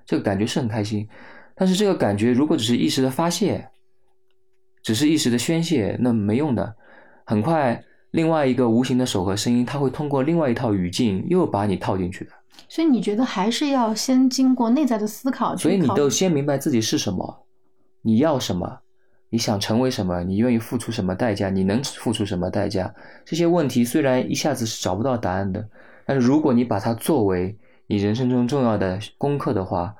[0.05, 1.07] 这个感觉是很开心。
[1.55, 3.65] 但是这个感觉如果只是一时的发泄，
[4.83, 6.75] 只是一时的宣泄，那没用的。
[7.25, 12.31] 很快，另外一个无形的手和声音，它会通过另外一套语境又把你套进去的。
[12.67, 17.45] 所以你觉得还是要先经过内在的思考所以你都先明白自己是什么，
[18.01, 18.79] 你要什么，
[19.29, 22.93] 你想成为什么，你愿意付出什么代价，你能付出什么代价？
[23.23, 25.65] 这些问题虽然一下子是找不到答案的，
[26.05, 29.95] 但是如果你把它作为你人生中重要的功课的话，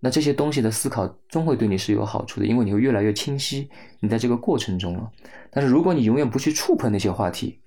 [0.00, 3.68] 那这些东西的思考终会对你是有好处的，因为你会越来越清晰
[4.00, 5.10] 你在这个过程中了。
[5.50, 7.60] 但是如果你永远不去触碰那些话题，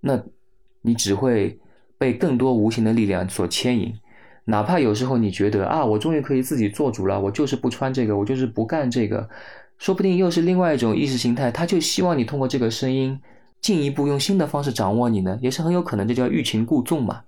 [0.00, 0.22] 那
[0.80, 1.58] 你只会
[1.98, 3.92] 被更多无形的力量所牵引。
[4.44, 9.28] 哪怕有时候你觉得啊，我终于可以自己做主了，我就是不穿这个，我就是不干这个，
[9.76, 13.20] 说不定又是另外一种意识形态，他就希望你通过这个声音
[13.60, 17.22] 进一步用新的方式掌握你呢，也是很有可能，这叫欲擒故纵嘛。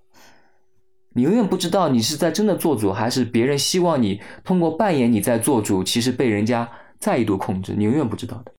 [1.13, 8.53] 你永远不知道你是在真的做主，还是别人希望你通过扮演你在做主，其实被人家再一度控制，你永远不知道的。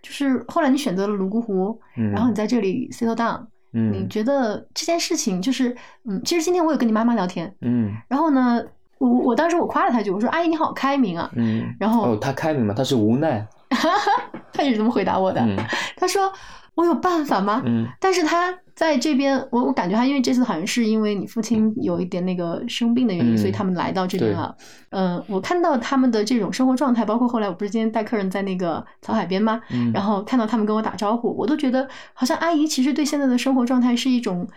[0.00, 3.40] 就是后来你选择了泸沽湖，嗯，然后你在这里 settle down，、
[3.72, 3.92] 嗯。
[3.92, 7.92] 你嗯觉得这件事情就是，嗯，其实今天我有跟你妈妈聊天，嗯。
[8.08, 8.64] 然后呢，
[8.98, 13.44] 我我当时我夸了她一句，我说阿姨你好开明啊，嗯，然后哦，她开明嘛，她是无奈，
[14.52, 15.56] 她也是这么回答我的， 嗯
[15.96, 16.32] 她说
[16.74, 17.62] 我有办法吗？
[17.66, 24.54] 嗯但是他在这边，我我感觉他因为这次好像是因为你父亲有一点那个生病的原因，嗯所以他们来到这边了。
[24.90, 29.60] 嗯、我看到他们的这种生活状态，包括后来我不是今天带客人在那个草海边吗？
[29.70, 34.48] 嗯，然后看到他们跟我打招呼，我都觉得好像阿姨其实对现在的生活状态是一种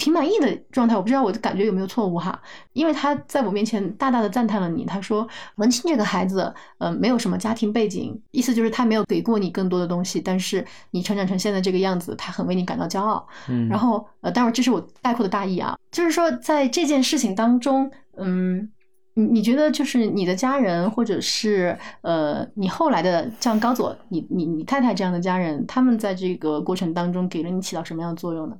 [0.00, 0.96] 挺满意的状态。
[0.96, 2.40] 我不知道我的感觉有没有错误哈，
[2.72, 13.24] 因为他在我面前大大的赞叹了你，他说文清这个孩子，呃，没有什么家庭背景，意思就是他没有给过你更多的东西，但是你成长成现在这个样子，他很为你感到骄傲。
[13.48, 18.70] 嗯，然后呃，当然这是我概括的大意啊，就是说在这件事情当中，嗯，
[19.14, 28.56] 你你觉得就是你的家人，或者是呃你后来的像高佐，你你你太太这样的家人，他们在这个过程当中给了你起到什么样的作用呢？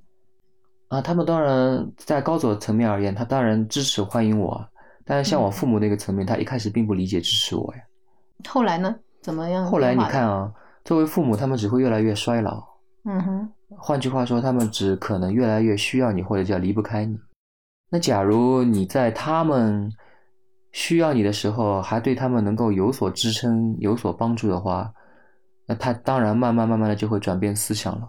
[0.91, 4.61] 啊，他们当然在高佐层面而言，他当然支持欢迎我，
[5.05, 7.81] 但是像我父母那个层面，他一开始并不理解支持我呀。
[8.49, 8.93] 后来呢？
[9.23, 9.65] 怎么样？
[9.65, 10.53] 后来你看，啊，
[10.85, 12.61] 作为父母，他们只会越来越衰老。
[13.05, 13.49] 嗯哼，
[13.79, 17.17] 换句话说，他们只可能越来越需要你，或者叫离不开你。
[17.89, 19.89] 那假如你在他们
[20.73, 24.93] 需要你的时候，还对他们能够有所支撑、有所帮助的话，
[25.67, 28.09] 那他当然慢慢慢慢的就会转变思想了。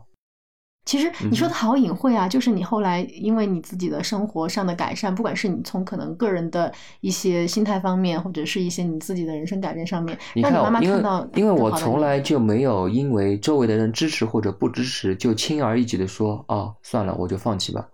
[0.85, 17.87] 其实你说嗯的好隐晦啊，就是你后来因为你自己的生活上的改善，不管是你从可能个人的一些心态方面，或者是一些你自己的人生改变上面，你看，让你妈妈看到因为我从来就没有因为周围的人支持或者不支持，就轻而易举的说哦算了，我就放弃吧。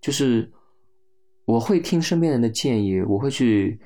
[0.00, 0.52] 就是
[1.46, 3.80] 我会听身边人的建议，我会去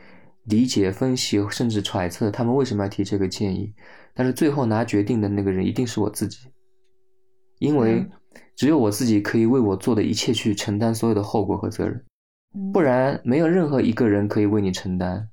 [0.44, 3.72] 理解、分析，甚至揣测他们为什么要提这个建议。
[4.14, 6.38] 但是最后拿决定的那个人一定是我自己，
[7.58, 8.10] 因为嗯
[8.54, 11.94] 只有我自己可以为我做的一切去承担所有的后果和责任。
[12.54, 15.28] 嗯不然没有任何一个人可以为你承担。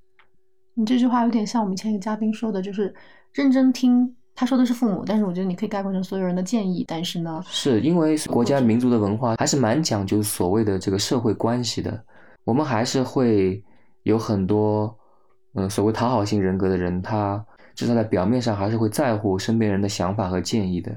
[0.73, 2.93] 你这句话有点像我们前一个嘉宾说的，就是
[3.33, 4.15] 认真听。
[4.35, 6.83] 他说的是父母，但是我觉得你可以概括成所有人的建议。
[6.87, 12.03] 但是呢，是因为国家民族的文化还是蛮讲究所谓的这个社会关系的。
[12.43, 13.63] 我们还是会
[14.01, 14.97] 有很多，
[15.53, 20.91] 嗯，所谓讨好型人格的人，他至少在表面上还是会在乎身边人的想法和建议的。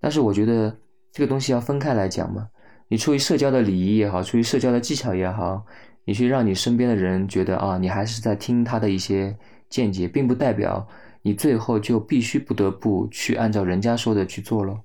[0.00, 0.76] 但是我觉得
[1.12, 2.48] 这个东西要分开来讲嘛。
[2.88, 5.64] 你出于社交的礼仪也好，出于社交的技巧也好，
[6.04, 9.36] 你去让你身边的人觉得啊，你还是在听他的一些
[9.68, 10.86] 见解，并不代表。
[11.22, 14.78] 你最后就必须不得不去按照人家说的去做了，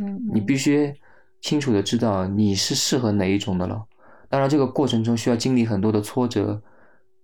[0.00, 0.90] 嗯，你必须
[1.42, 3.84] 清楚的知道你是适合哪一种的了。
[4.30, 6.62] 当然，这个过程中需要经历很多的挫折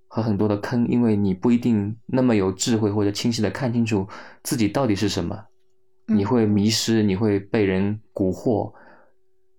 [0.07, 4.07] 和很多的坑，因为你不一定那么有智慧或者清晰的看清楚
[4.43, 5.43] 自己到底是什么，
[6.09, 8.73] 你会迷失，你会被人蛊惑，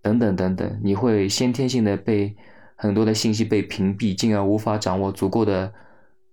[0.01, 2.35] 等等等等，你会先天性的被
[2.75, 5.71] 很多的信息被屏蔽，进而无法掌握足够的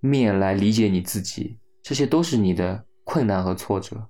[0.00, 1.58] 面来理解你自己。
[1.82, 4.08] 这些都是你的困难和挫折。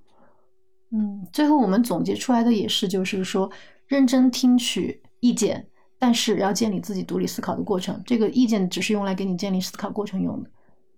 [0.91, 3.51] 嗯，最后我们总结出来的也是，就是说
[3.85, 5.67] 认真听取意见，
[5.99, 8.01] 但是要建立自己独立思考的过程。
[8.05, 10.49] 这个意见只是用来给你建立思考过程用的。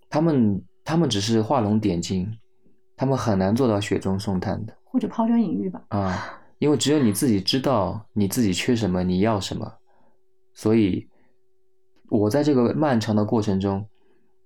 [0.08, 2.32] 他们他们只是画龙点睛，
[2.96, 5.82] 他们很难做到雪中送炭的，或者抛砖引玉吧。
[5.90, 9.72] 啊，因为只有你自己知道你自己缺什么，你要什么。
[10.54, 11.08] 所以，
[12.10, 13.88] 我在这个漫长的过程中，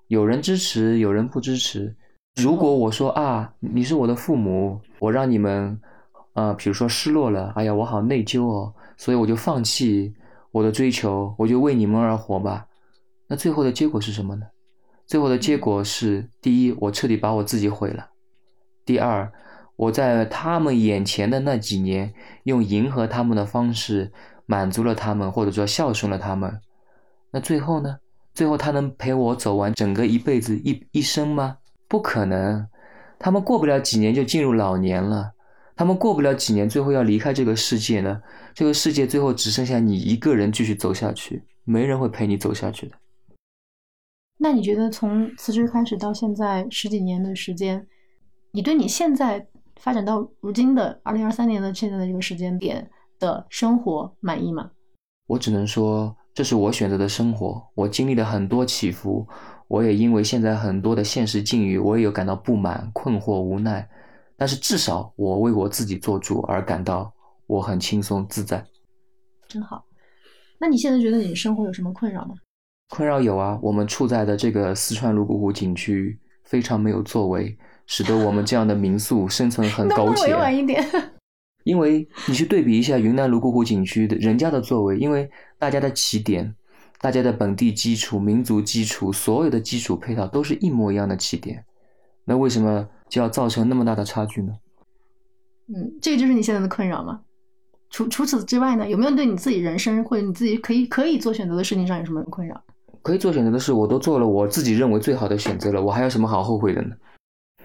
[0.07, 1.95] 有人支持，有人不支持。
[2.35, 5.79] 如果我说啊，你是我的父母，我让你们，
[6.33, 10.13] 啊，比如说失落了，哎呀，我好内疚哦，所以我就放弃
[10.51, 12.67] 我的追求，我就为你们而活吧。
[13.27, 14.45] 那最后的结果是什么呢？
[15.05, 18.05] 最后的结果是：第一，我彻底把我自己毁了；
[18.85, 19.31] 第二，
[19.75, 24.11] 我在他们眼前的那几年，用迎合他们的方式
[24.45, 26.61] 满足了他们，或者说孝顺了他们。
[27.31, 27.97] 那最后呢？
[28.33, 31.57] 最后他能陪我走完整个一辈子一一生吗？
[31.87, 32.67] 不可能，
[33.19, 35.31] 他们过不了几年就进入老年了，
[35.75, 38.19] 他们过不了几年，最后要离开这个世界呢。
[38.55, 42.95] 这个世界最后只剩下你一个人继续走下去，没人会陪你走下去的。
[44.39, 47.85] 那你觉得从辞职开始到现在十几年的时间，
[48.51, 49.47] 你对你现在
[49.83, 54.71] 发展到如今的二零二三年的现在的这个时间点的生活满意吗？
[55.27, 59.27] 我只能说，这是我选择的生活，我经历了很多起伏。
[59.67, 63.85] 我也因为现在很多的现实境遇，我也有感到不满、困惑、无奈，
[64.37, 67.13] 但是至少我为我自己做主而感到
[67.45, 68.65] 我很轻松自在，
[69.49, 69.83] 真好。
[70.59, 72.35] 那你现在觉得你的生活有什么困扰吗？
[72.87, 80.27] 困扰有啊，我们处在的这个四川泸沽湖景区非常没有作为，使得我们这样的民宿生存很苟且。
[80.27, 80.83] 委婉一点。
[81.63, 86.55] 因为你去对比一下云南泸沽湖景区的人家的作为，因为大家的起点。
[87.01, 91.61] 大家的本地基础、民族基础，所有的基础配套都是一模一样的起点，
[92.23, 94.53] 那为什么就要造成那么大的差距呢？
[95.67, 97.19] 嗯，这个就是你现在的困扰吗？
[97.89, 102.63] 除除此之外呢，有没有对你自己人生或者你自己可以可以做选择的事情上有什么困扰？
[103.01, 106.95] 可以做选择的事，我都做了我自己认为最好的选择了，我还有什么好后悔的呢？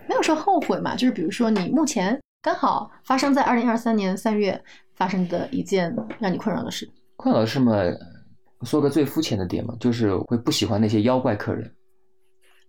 [0.08, 4.60] 没有说后悔嘛，就是比如说你目前刚好发生在二零二三年三月
[4.96, 6.90] 发生的一件让你困扰的事。
[7.16, 7.72] 困扰的事嘛。
[8.62, 11.72] 说个最肤浅的点嘛，就是会不喜欢那些妖怪客人，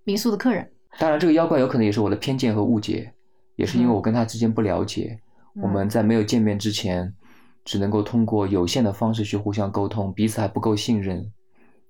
[0.04, 0.72] 民宿的客人。
[1.00, 3.12] 当然，这个妖怪有可能也是我的偏见和误解，
[3.56, 5.20] 也是因为我跟他之间不了解。
[5.56, 7.12] 我们在没有见面之前，
[7.66, 11.28] 只能够通过有限的方式去互相沟通，彼此还不够信任，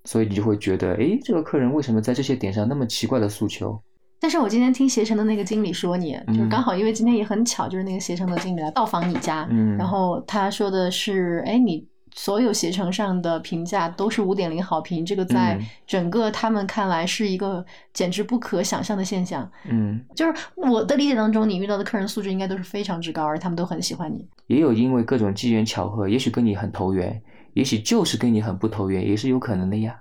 [0.06, 3.78] 所以你就会觉得，哎，这个客人为什么在这些点上那么奇怪的诉求？
[4.20, 11.88] 但是我今天听携程的那个经理说，你就是刚好因为今天也很巧，就是那个携程的经理来到访你家，嗯，然后他说的是，哎，你。
[12.12, 15.56] 所有携程上的评价都是五点零好评，这个在
[15.86, 19.48] 整个他们看来是一个简直不可想象的现象。
[19.68, 24.26] 嗯，就是我的理解当中，你遇到的客人素质应该都是非常之高，而他们都很喜欢你。
[24.48, 27.22] 也有因为各种机缘巧合，也许跟你很投缘，
[27.54, 29.96] 也许就是跟你很不投缘，也是有可能的呀。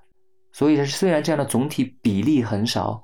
[0.51, 3.03] 所以虽然这样的总体比例很少，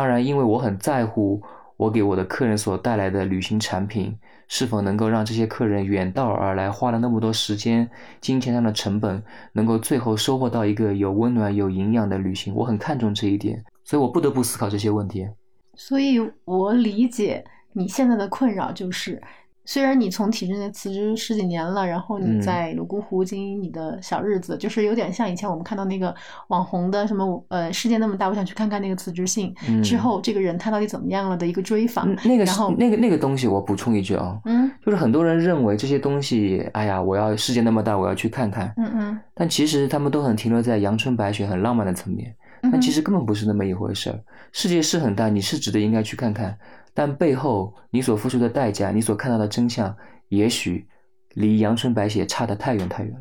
[0.00, 1.42] 当然因为我很在乎
[1.76, 4.16] 我给我的客人所带来的旅行产品。
[4.48, 7.88] 是否能够让这些客人远道而来，花了那么多时间、
[8.20, 12.52] 金钱上的成本，能够最后收获到一个有温暖、有营养的旅行？
[12.52, 15.28] 我很看重这一点，所以我不得不思考这些问题。
[15.76, 19.22] 所以我理解你现在的困扰就是。
[19.64, 26.14] 虽然你从体制内辞职十几年了，然后你在泸沽湖经营你的小日子，就是有点像以前我们看到那个
[26.48, 32.08] 网红的什么呃世界那么大，我想去看看那个辞职信之后这个人他到底怎么样了的一个追访。
[32.24, 42.34] 那个然后那个那个东西我补充一句啊，嗯，就是很多人认为这些东西，哎呀，我要世界那么大，我要去看看，嗯嗯，但其实他们都很停留在阳春白雪、很浪漫的层面。
[42.70, 44.20] 但其实根本不是那么一回事儿。
[44.52, 46.54] 世界是很大，你是值得应该去看看，
[46.92, 49.94] 但背后你所付出的代价，你所看到的真相，
[50.28, 50.86] 也许
[51.34, 53.20] 离阳春白雪差得太远太远了。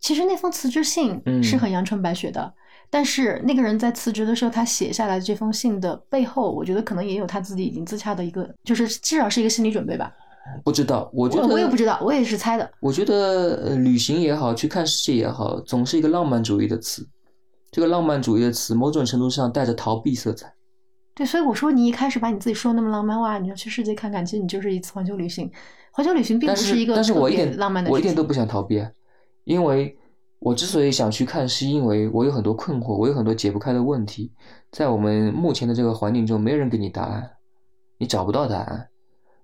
[0.00, 2.52] 其实那封辞职信嗯是很阳春白雪的，
[2.90, 10.12] 但是那个人在辞职的时候，他写下来这封信的背后，我觉得可能也有他自己已经自洽的一个，就是至少是一个心理准备吧。
[10.64, 12.68] 不知道，我觉我得我也不知道，我也是猜的。
[12.80, 17.06] 我觉得呃旅行也好，去看世界也好，总是一个浪漫主义的词。
[17.70, 20.52] 这个浪漫主义的词，某种程度上带着逃避色彩。
[21.14, 25.50] 对，所以我说你一开始把你自己说那么浪漫哇，你要去世界看看，其实你就是一次环球旅行。
[25.90, 28.90] 环球旅行并不是一个但是我一点浪漫的我一点都不想逃避，啊，
[29.44, 29.94] 因为
[30.38, 34.32] 我之所以想去看，是因为我有很多困惑，我有很多解不开的问题，
[34.70, 37.30] 在我们目前的这个环境中，没有人给你答案，
[37.98, 38.88] 你找不到答案，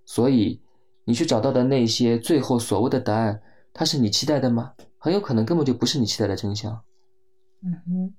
[0.06, 0.62] 所以
[1.04, 3.40] 你去找到的那些最后所谓的答案，
[3.74, 4.72] 它是你期待的吗？
[4.96, 6.72] 很有可能根本就不是你期待的真相。
[7.62, 8.14] 嗯哼，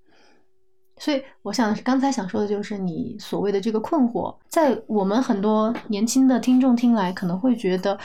[0.99, 7.97] 所以我想刚才想说的就是你所谓的这个困惑，在我们很多年轻的听众听来，可能会觉得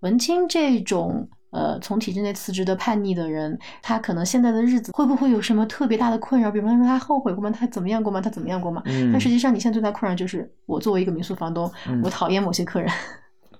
[0.00, 6.50] 文青这种呃从体制内辞职的叛逆的人，他可能现在的日子会不会有什么特别大的困扰？
[6.50, 7.50] 比方说他后悔过吗？
[7.50, 8.20] 他怎么样过吗？
[8.20, 8.82] 他怎么样过吗？
[8.84, 12.90] 嗯但实际上你现在最大困扰就是我作为一个民宿房东，嗯我讨厌某些客人。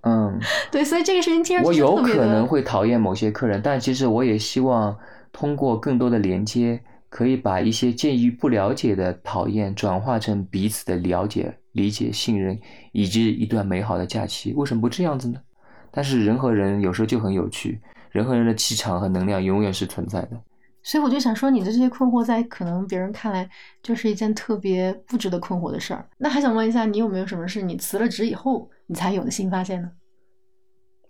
[0.02, 0.38] 嗯，
[0.70, 4.96] 对，所以这个事情听上去我有可能会讨厌某些客人，但其实我也希望
[5.32, 12.58] 通过更多的连接，可以把一些介于不了解的讨厌转化成彼此的了解、理解、信任，
[12.92, 14.52] 以及一段美好的假期。
[14.54, 15.40] 为什么不这样子呢？
[15.90, 20.40] 但是人和人有时候就很有趣，人和人的气场和能量永远是存在的。
[20.82, 23.48] 所以我就想说，你的这些困惑，在可能别人看来
[23.82, 26.08] 就是一件特别不值得困惑的事儿。
[26.18, 29.90] 那还想问一下，你有没有什么是你辞了职以后你才有的新发现呢？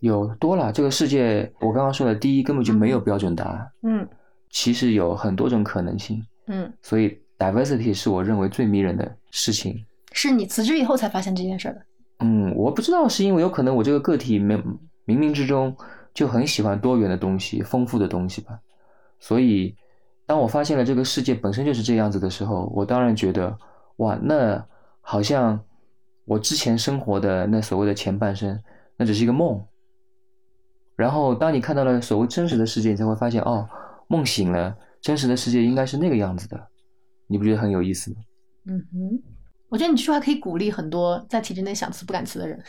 [0.00, 4.08] 有多了，这个世界，我刚刚说的，第一根本就没有标准答案，嗯
[4.50, 9.84] 其实有很多种可能性，嗯，所以 diversity 是我认为最迷人的事情。
[10.12, 11.82] 是你辞职以后才发现这件事儿的。
[12.20, 14.60] 嗯，我不知道是因为有可能我这个个体冥
[15.06, 15.76] 冥冥之中
[16.12, 18.58] 就很喜欢多元的东西、丰富的东西吧，
[19.20, 19.76] 所以
[20.26, 23.56] 当我发现了这个世界本身就是这样子的时候，我当然觉得
[23.96, 24.64] 哇，那
[25.00, 25.60] 好像
[26.24, 28.60] 我之前生活的那所谓的前半生，
[28.96, 29.62] 那只是一个梦。
[30.96, 33.68] 然后当你看到了所谓真实的世界，你才会发现哦，
[34.08, 36.68] 梦醒了，真实的世界应该是那个样子的，
[37.26, 38.16] 你不觉得很有意思吗？
[38.66, 39.22] 嗯哼，
[39.68, 42.62] 我觉得你这句话可以鼓励很多在体制内想辞不敢辞的人。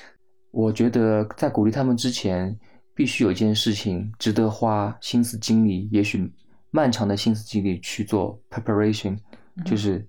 [0.51, 2.57] 我觉得在鼓励他们之前，
[2.93, 6.31] 必须有一件事情值得花心思精力，也许
[6.71, 9.17] 漫长的心思精力去做 preparation，、
[9.55, 10.07] 嗯就是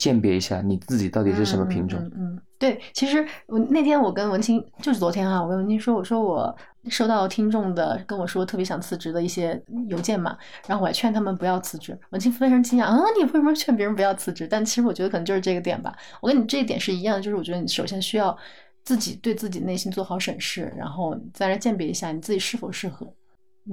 [0.00, 2.00] 鉴别一下你自己到底是什么品种。
[2.00, 6.54] 嗯嗯嗯对，其实我那天我跟文清，就是昨天啊，我跟文清说，我说我
[6.88, 10.36] 收到听众的跟我说特别想辞职的一些邮件嘛，
[10.66, 11.98] 然后我还劝他们不要辞职。
[12.10, 14.46] 文清非常惊讶，啊，你为什么劝别人不要辞职？
[14.46, 18.36] 但其实我觉得可能就是这个点吧，我跟你这一点是一样的，就是我觉得你首先需要
[18.84, 23.06] 自己对自己内心做好审视，然后再来鉴别一下你自己是否适合。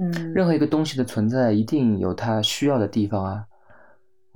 [0.00, 3.44] 嗯，任何一个东西的存在，一定有它需要的地方啊。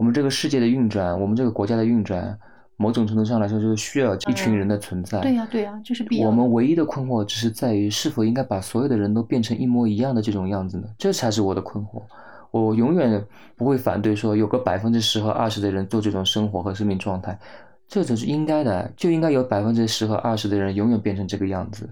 [0.02, 2.36] 我们这个世界的运转，我们这个国家的运转，
[2.76, 5.20] 某种程度上来说，就是需要一群人的存在。
[5.20, 6.26] 对呀、对呀、这是必要。
[6.26, 10.88] 我们唯一的困惑只是在于，是否应该把所有的人都变成一模一样的这种样子呢？
[10.98, 12.02] 这才是我的困惑。
[12.50, 17.38] 我永远不会反对说有个百分之十和二十的人做这种生活和生命状态，
[17.86, 21.88] 这只是应该的，就应该有百分之十和二十的人永远变成这个样子。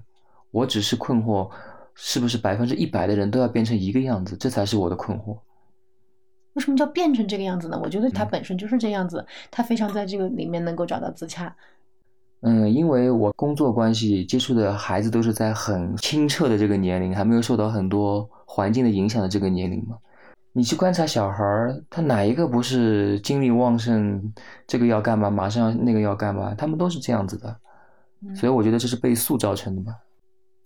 [0.51, 1.49] 我只是困惑，
[1.95, 4.37] 是不是百分之一百的人都要变成一个样子？
[4.37, 5.39] 这才是我的困惑。
[6.55, 7.81] 为什么叫变成这个样子呢？
[7.83, 11.55] 我觉得它嗯本身就是这样子，他非常在这个里面能够找到自洽。
[12.43, 19.97] 嗯，因为我工作关系接触的孩子都是在很清澈的这个年龄，还没有受到很多环境的影响的这个年龄嘛。
[20.53, 24.33] 你去观察小孩儿，他哪一个不是精力旺盛？
[24.67, 27.57] 这个要干嘛，马上那个要干嘛，他们都是这样子的。
[28.23, 29.95] 嗯所以我觉得这是被塑造成的吧。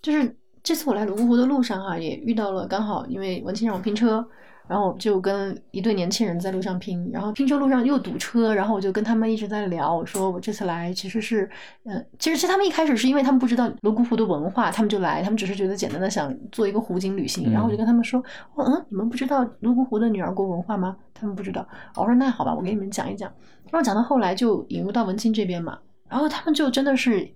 [0.01, 4.27] 就是这次我来泸沽湖的路上哈、也遇到了刚好因为文清让我拼车，
[4.67, 11.49] 然后就跟一对年轻人在路上拼，然后拼车路上又堵车，然后我就跟他们一直在聊，我说我这次来其实是，
[11.85, 17.53] 呃，其实其实他们一开始是因为他们不知道泸沽湖的文化，他们就来，他们只是觉得简单的想做一个湖景旅行，嗯。
[17.53, 18.23] 然后我就跟他们说，
[18.55, 20.97] 我嗯，你们不知道泸沽湖的女儿国文化吗？
[21.13, 23.31] 他们不知道，我说那好吧，我给你们讲一讲，
[23.71, 27.29] 然后讲到后来就引入到文青这边嘛，然后他们就真的是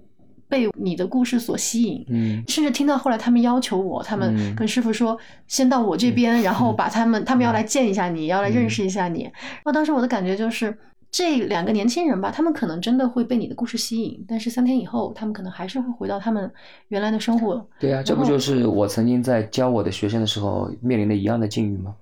[0.48, 9.22] 被你的故事所吸引，嗯甚至听到后来他们要求我，他们嗯跟师傅说，先到我这边，然后把他们，他们要来见一下你，要来认识一下你。
[9.22, 10.76] 然后当时我的感觉就是，
[11.10, 16.50] 这两个年轻人吧，他们可能真的会被你的故事吸引，但是三天以后，他们可能还是会回到他们
[16.88, 17.66] 原来的生活。
[17.78, 21.94] 对啊，这不就是我曾经在教我的学生的时候面临的一样的境遇吗？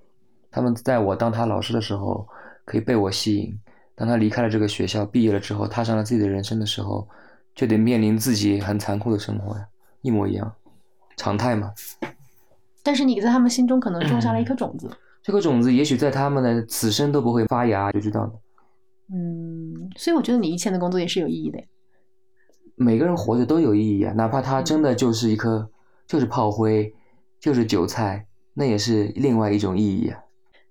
[0.51, 2.27] 他们在我当他老师的时候，
[2.65, 3.57] 可以被我吸引。
[3.95, 7.07] 当他离开了这个学校，毕业了之后，踏上了自己的人生的时候，
[7.57, 9.67] 就得面临自己很残酷的生活呀，
[10.03, 10.55] 一模一样，
[11.17, 11.73] 常态嘛。
[12.85, 14.89] 但是你在他们心中可能种下了一颗种子。
[15.23, 18.33] 这颗种子也许在他们的此生都不会发芽，就知道了。
[19.13, 21.59] 嗯，所以我觉得你以前的工作也是有意义的。
[22.77, 25.71] 每个人活着都有意义啊，哪怕他真的就是一颗，
[26.07, 26.95] 就是炮灰，
[27.41, 30.21] 就是韭菜，那也是另外一种意义啊。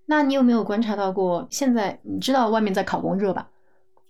[0.05, 1.47] 那你有没有观察到过？
[1.49, 3.49] 现在你知道外面在考公热吧？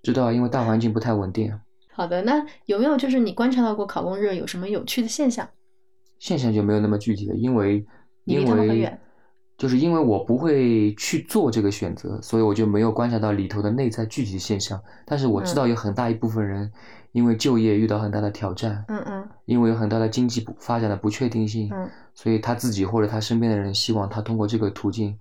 [0.03, 1.57] 知道，因为大环境不太稳定。
[1.95, 5.47] 好的，那有没有就是你观察到过考公热有什么有趣的现象？
[6.19, 7.85] 现象就没有那么具体了，因为
[8.25, 8.97] 因为
[9.57, 14.77] 就是因为我不会去做这个选择，所以我就没有观察到里头的内在具体现象。
[15.05, 16.69] 但是我知道有很大一部分人
[17.13, 25.17] 因为就业遇到很大的挑战，嗯嗯因为有很大的经济不发展的不确定性，嗯所以他自己或者他身边的人希望他通过这个途径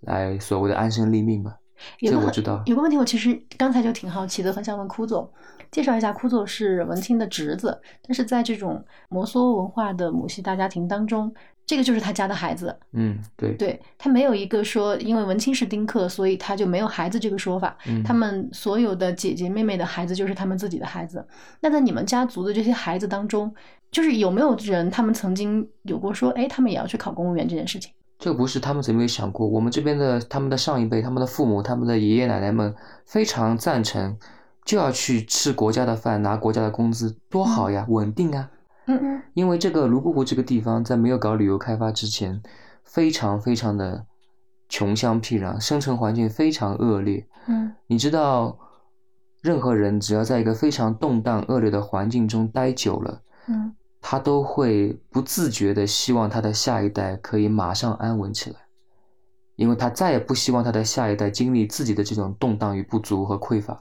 [0.00, 1.56] 来所谓的安身立命吧。
[1.98, 2.62] 这我知道。
[2.66, 5.28] 有个问题，我其实刚才就挺好奇的，很想问枯总
[5.72, 6.12] 介绍一下。
[6.12, 11.34] 库佐是文青的侄子，但是在这种摩梭文化的母系大家庭当中，
[11.66, 12.78] 这个就是他家的孩子。
[12.92, 17.76] 嗯，对，对他没有一个说，因为文青是丁克，所以他就没有孩子这个说法。
[17.86, 21.26] 嗯他们所有的姐姐妹妹的孩子就是他们自己的孩子。
[21.60, 23.52] 那在你们家族的这些孩子当中，
[23.90, 27.90] 就是有没有人他们曾经有过说，哎，他们也要去考公务员这件事情？
[28.18, 32.72] 这个不是他们怎么有想过，我们这边的他们的上一辈、他们的父母、他们的爷爷奶奶们
[33.04, 34.16] 非常赞成，
[34.64, 38.50] 就要去吃国家的饭，拿国家的工资，多好呀，稳定啊。
[38.86, 42.42] 嗯嗯因为这个泸沽湖这个地方在没有搞旅游开发之前，
[42.84, 44.06] 非常非常的
[44.68, 47.26] 穷乡僻壤，生存环境非常恶劣。
[47.46, 48.58] 嗯你知道，
[49.40, 58.56] 任何人只要在一个非常动荡恶劣的环境中待久了，嗯他都会不自觉的希望他的下一代可以马上安稳起来，
[59.54, 63.80] 因为他再也不希望他的下一代经历自己的这种动荡与不足和匮乏，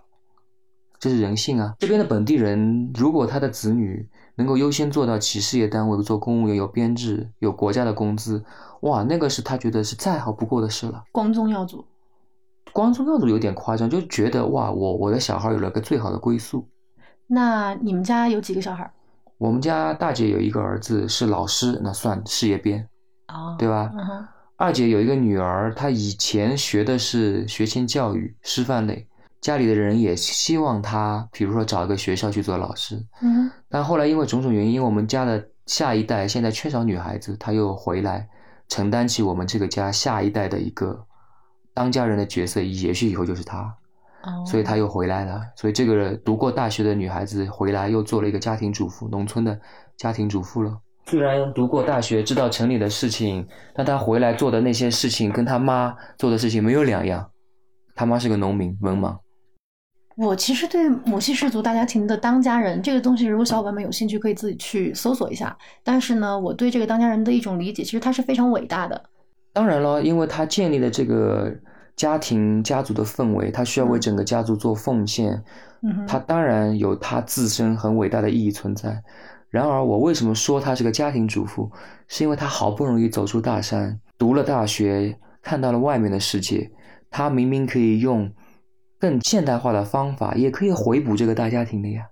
[1.01, 1.75] 这是人性啊。
[1.79, 8.45] 这边的本地人，如果他的子女能够优先做到企事业单位做公务员，有编制，有国家的工资，
[8.81, 11.03] 哇，那个是他觉得是再好不过的事了。
[11.11, 11.83] 光宗耀祖。
[12.71, 16.65] 光宗耀祖有点夸张，就觉得哇，我我的小孩有了个最好的归宿。
[17.27, 18.89] 那你们家有几个小孩？
[19.39, 22.87] 我们家大姐有一个儿子是老师，那算事业编，
[23.27, 23.91] 哦，对吧？
[23.97, 29.07] 嗯哼，二姐有一个女儿，她以前学的是学前教育师范类，
[29.41, 32.95] 家里的人也希望他，比如说找一个学校去做老师。
[33.21, 38.29] 嗯，但后来因为种种原因，因为我们家的下一代现在缺少女孩子，他又回来
[38.69, 41.03] 承担起我们这个家下一代的一个
[41.73, 43.61] 当家人的角色，也许以后就是他。
[44.23, 45.41] 哦，所以他又回来了。
[45.55, 49.59] 所以这个读过大学的女孩子回来又做了一个家庭主妇，农村的
[49.97, 50.79] 家庭主妇了。
[51.07, 57.27] 虽然读过大学，知道城里的事情，但她回来做的那些事情跟她妈做的事情没有两样。
[57.95, 59.17] 他妈是个农民，文盲。
[60.17, 65.57] 我其实对母系氏族大家庭的当家人这个东西，如果小伙伴们有兴趣，可以自己去搜索一下。
[65.83, 69.01] 但是呢，我对这个当家人的一种理解，其实他是非常伟大的。
[69.53, 71.53] 当然了，因为他建立了这个
[71.95, 75.43] 家庭家族的氛围，他需要为整个家族做奉献，
[75.81, 79.01] 嗯他，当然有他自身很伟大的意义存在。
[79.49, 81.69] 然而，我为什么说他是个家庭主妇？
[82.07, 86.71] 是因为他好不容易走出大山，读了大学，看到了外面的世界，
[87.09, 88.31] 他明明可以用
[89.01, 92.05] 更现代化的方法，也可以回补这个大家庭的呀。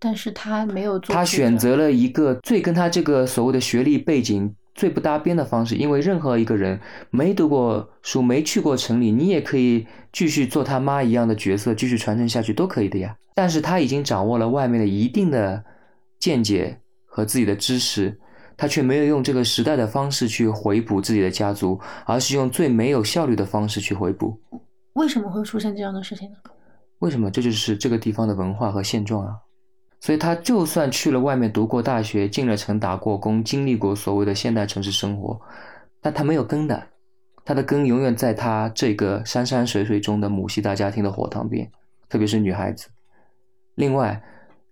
[0.00, 6.78] 但是他没有做，他选，择了一个最跟他这个所谓的学历背景最不搭边的方式，因为任何一个人
[7.10, 13.16] 没读过书、没去过城里，你也可以继续做他妈一样的角色，继续传承下去都可以的呀。
[13.34, 15.64] 但是他已经掌握了外面的一定的
[16.18, 18.18] 见解和自己的知识，
[18.56, 24.38] 他却没有用这个时代的方式去回补自己的家族，而是用最没有效率的方式去回补。
[24.96, 26.36] 为什么会出现这样的事情呢？
[27.00, 27.30] 为什么？
[27.30, 29.36] 这就是这个地方的文化和现状啊。
[30.00, 35.38] 所以他就算去了外面读过大学，进了城打过工，经历过所谓的现代城市生活，
[36.00, 36.82] 但他没有根的，
[37.44, 41.70] 他的根永远在他这个山山水水中的母系大家庭的火塘边，
[42.08, 42.88] 特别是女孩子。
[43.74, 44.22] 另外，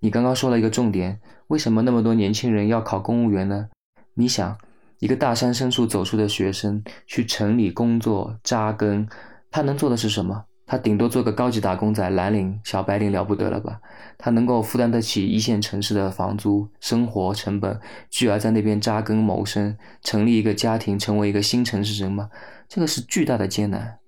[0.01, 3.69] 你刚刚说了一个重点，为什么那么多年轻人要考公务员呢？
[4.15, 4.57] 你想，
[5.01, 9.07] 一个大山深处走出的学生去城里工作扎根，
[9.55, 10.47] 他能做的是什么？
[10.67, 13.81] 他顶多做个高级打工仔，蓝领、小白领了不得了吧？
[14.19, 17.81] 他能够负担得起一线城市的房租、生活成本，
[18.11, 22.31] 继而在那边扎根谋生，成立一个家庭，成为一个新城市人吗？
[22.69, 24.01] 这个是巨大的艰难，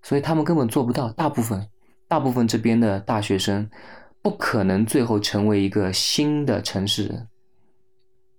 [0.00, 1.10] 所以他们根本做不到。
[1.10, 1.66] 大部分，
[2.06, 3.68] 大部分这边的大学生
[4.22, 7.26] 不可能最后成为一个新的城市人。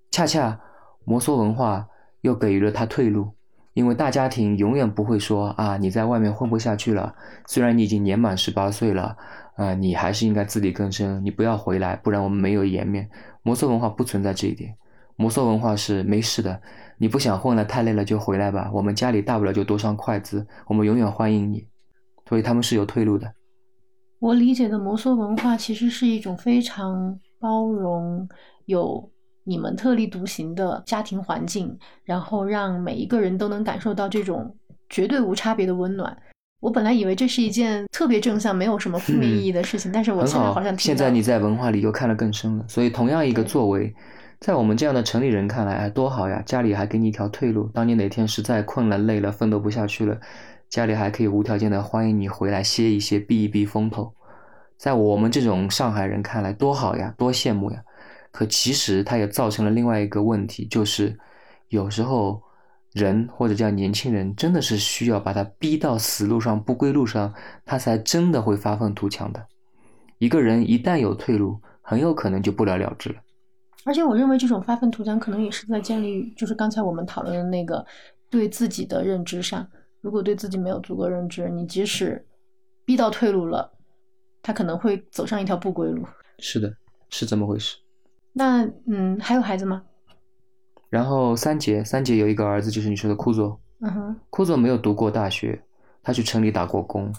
[0.10, 0.58] 恰恰
[1.04, 1.86] 摩梭文化
[2.22, 3.34] 又给予了他退路，
[3.74, 7.16] 因为大家庭永远不会说啊，你在外面混不下去了，
[7.48, 9.18] 虽然你已经年满十八岁了，
[9.56, 13.10] 啊，你还是应该自力更生，你不要回来，不然我们没有颜面。
[13.42, 14.76] 摩梭文化不存在这一点，
[15.16, 16.62] 摩梭文化是没事的，
[16.98, 21.68] 你不想混了，太累了就回来吧，我们家里大不了就多双筷子，我们永远欢迎你，
[22.30, 23.34] 所以他们是有退路的。
[24.20, 28.30] 我理解的摩梭文化其实是一种非常包容
[28.66, 29.10] 有。
[29.44, 34.56] 你们特立独行的家庭环境，然后让每一个人都能感受到这种
[34.90, 36.16] 绝对无差别的温暖。
[36.62, 42.64] 我本来以为这是一件特别正向、没有什么负面意义的事情，但是我现在好像现在你在文化里又看得更深了。
[42.70, 43.94] 所以，同样一个作为，
[44.40, 46.42] 在我们这样的城里人看来，哎，多好呀！
[46.46, 50.18] 家里还给你一条退路，当你哪天实在困了、累了、奋斗不下去了，
[50.70, 54.14] 家里还可以无条件的欢迎你回来歇一歇、避一避风头。
[54.78, 57.84] 在我们这种上海人看来，多好呀，多羡慕呀！
[58.34, 61.18] 可其实它也造成了另外一个问题，就是
[61.70, 62.42] 有时候
[62.92, 69.48] 人或者叫年轻人，真的是需要把他逼到死路上、不归路上，他才真的会发愤图强的。
[70.18, 73.16] 一个人一旦有退路，很有可能就不了了之了。
[73.86, 77.86] 而且我认为这种发愤图强，可能也是在建立，就是刚才我们讨论的那个
[78.30, 79.68] 对自己的认知上。
[80.02, 82.26] 如果对自己没有足够认知，你即使
[82.84, 83.72] 逼到退路了，
[84.42, 86.06] 他可能会走上一条不归路。
[86.40, 86.74] 是的，
[87.10, 87.78] 是这么回事。
[88.34, 89.84] 那嗯，还有孩子吗？
[90.90, 93.60] 然后三姐，三姐有一个儿子，就是你说的库佐。
[93.82, 95.62] 嗯哼，库佐没有读过大学，
[96.02, 97.14] 他去城里打过工，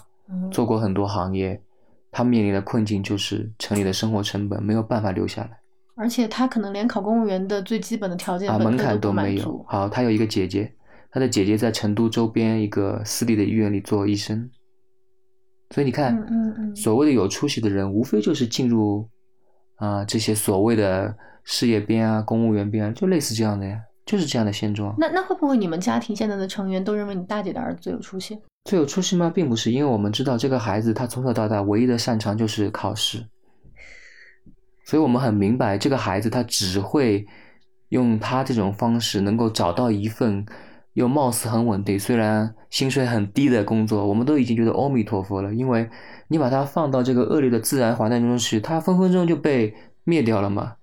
[0.51, 1.61] 做过很多行业。
[2.11, 5.59] 他面临的困境就是城里的生活成本没有办法留下来，
[5.95, 9.65] 而且他可能连考公务员的最基本的条件啊门槛都没有。
[9.67, 10.73] 好，他有一个姐姐，
[11.11, 14.49] 他的姐姐在成都周边一个私立的医院里做医生。
[15.71, 19.09] 所以你看，嗯嗯，所谓的有出息的人，无非就是进入。
[19.75, 24.95] 啊，这些所谓的事业编啊、公务员编啊，就类似这样的呀，就是这样的现状。
[24.97, 28.39] 那那会不会你们家庭现在的成员都认为你大姐的儿子最有出息？
[28.63, 29.31] 最有出息吗？
[29.33, 33.23] 并不是，因为我们知道这个孩子他从小到大唯一的擅长就是考试，
[34.85, 37.25] 所以我们很明白这个孩子他只会
[37.89, 40.43] 用他这种方式能够找到一份
[40.95, 44.05] 又貌似很稳定、虽然薪水很低的工作。
[44.05, 45.89] 我们都已经觉得阿弥陀佛了，因为。
[46.27, 49.71] 你把它放到这个恶劣的自然环境中去，它分分钟就被
[50.05, 50.73] 灭掉了嘛。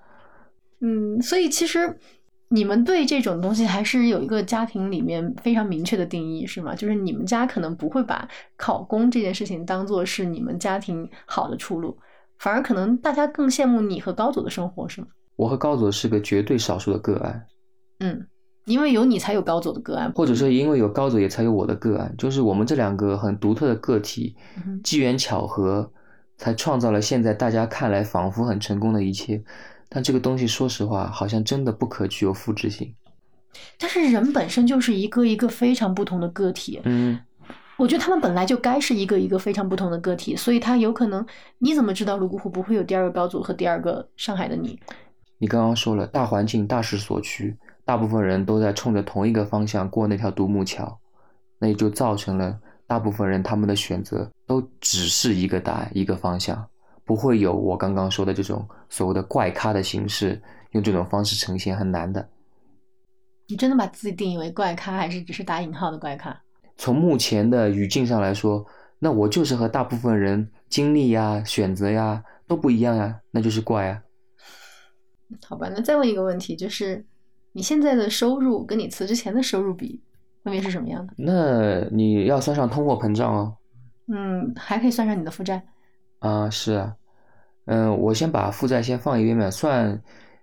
[0.81, 1.99] 嗯，所以其实
[2.47, 6.77] 你们对这种东西还是有一个家庭里面非常明确的定义，是吗？
[6.77, 11.99] 就是你们家可能不会把考公这件事情当做是你们家庭好的出路，
[12.39, 15.09] 反而可能大家更羡慕你和高祖的生活，是吗？
[15.35, 17.45] 我和高祖是个绝对少数的个案。
[17.99, 18.25] 嗯。
[18.65, 24.37] 因为有你才有高走的个案，或者说因为有高走也才有我的个案，就是我们这两个很独特的个体，
[24.85, 25.91] 机缘巧合
[26.37, 29.43] 才创造了现在大家看来仿佛很成功的一切。
[29.89, 32.95] 但这个东西说实话，好像真的不可具有复制性。
[33.79, 37.21] 但是人本身就是一个一个非常不同的个体，嗯，
[37.77, 41.27] 我觉得他们本来就该是一个一个非常不同的个体，所以他有可能，
[41.59, 44.79] 你怎么知道泸沽湖不会有第二个高祖和第二个上海的你？
[45.37, 47.55] 你刚刚说了，大环境大势所趋。
[47.85, 51.01] 大部分人都在冲着同一个方向过那条独木桥，
[51.59, 56.65] 那也就造成了大部分人他们的选择都只是一个答案、一个方向，
[57.05, 62.29] 不会有我刚刚说的这种所谓的怪咖的形式，用这种方式呈现很难的。
[63.49, 66.41] 你真的把自己定义为怪咖，还是只是打引号的怪咖？
[66.77, 68.65] 从目前的语境上来说，
[69.01, 74.03] 那我就是和大部分人经历呀、选择呀都不一样呀，那就是怪啊。
[75.47, 77.05] 好吧，那再问一个问题，就是。
[77.53, 80.03] 你现在的收入跟你辞职前的收入比，
[80.43, 81.13] 分别是什么样的？
[81.17, 83.57] 那你要算上通货膨胀哦。
[84.13, 85.63] 嗯，还可以算上你的负债。
[86.19, 86.95] 啊，是啊，
[87.67, 89.51] 嗯，我先把负债先放一边吧。
[89.51, 90.01] 算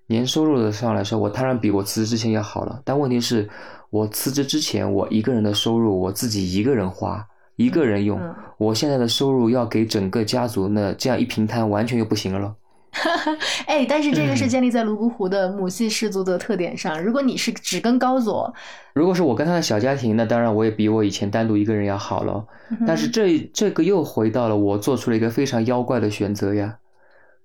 [0.08, 2.82] 年收入的上来说，我当然比我辞职之前要好了。
[2.86, 3.50] 但问题是，
[3.90, 8.20] 我辞职之前，我一个人的收入我自己一个人花，一个人用。
[8.58, 12.56] 我现在的收入要给整个家族，那这样一平摊，完全就不行了咯。
[13.68, 17.02] 哎，但是这个是建立在泸沽湖的母系氏族的特点上。
[17.02, 18.54] 如果你是只跟高佐，
[18.94, 22.46] 如果是我跟他的小家庭，那当然我也比我以前单独一个人要好了。
[22.88, 26.78] 但是这这个又回到了我做出了一个非常妖怪的选择呀，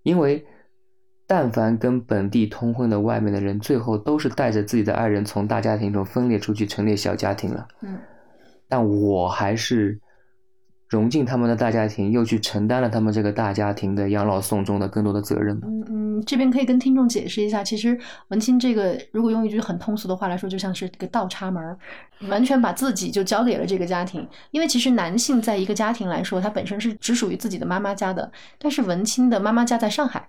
[0.02, 0.44] 因为
[1.26, 7.68] 但凡跟本地通婚的外面的人，最后都是带着自己的爱人从大家庭中分裂出去，成立小家庭了。
[7.82, 7.98] 嗯，
[8.68, 10.00] 但我还是。
[10.88, 15.58] 融进他们的大家庭，又去承担了他们这个大家庭的养老送终的更多的责任。
[15.64, 21.76] 嗯嗯，这边可以跟听众解释一下，其实文清这个，如果用一句很通俗的话来说，就像是个倒插门，
[22.28, 24.26] 完全把自己就交给了这个家庭。
[24.50, 30.28] 因为其实男性在一个家庭来说，他本身是只属于自己的妈妈家的，但是文清的妈妈家在上海，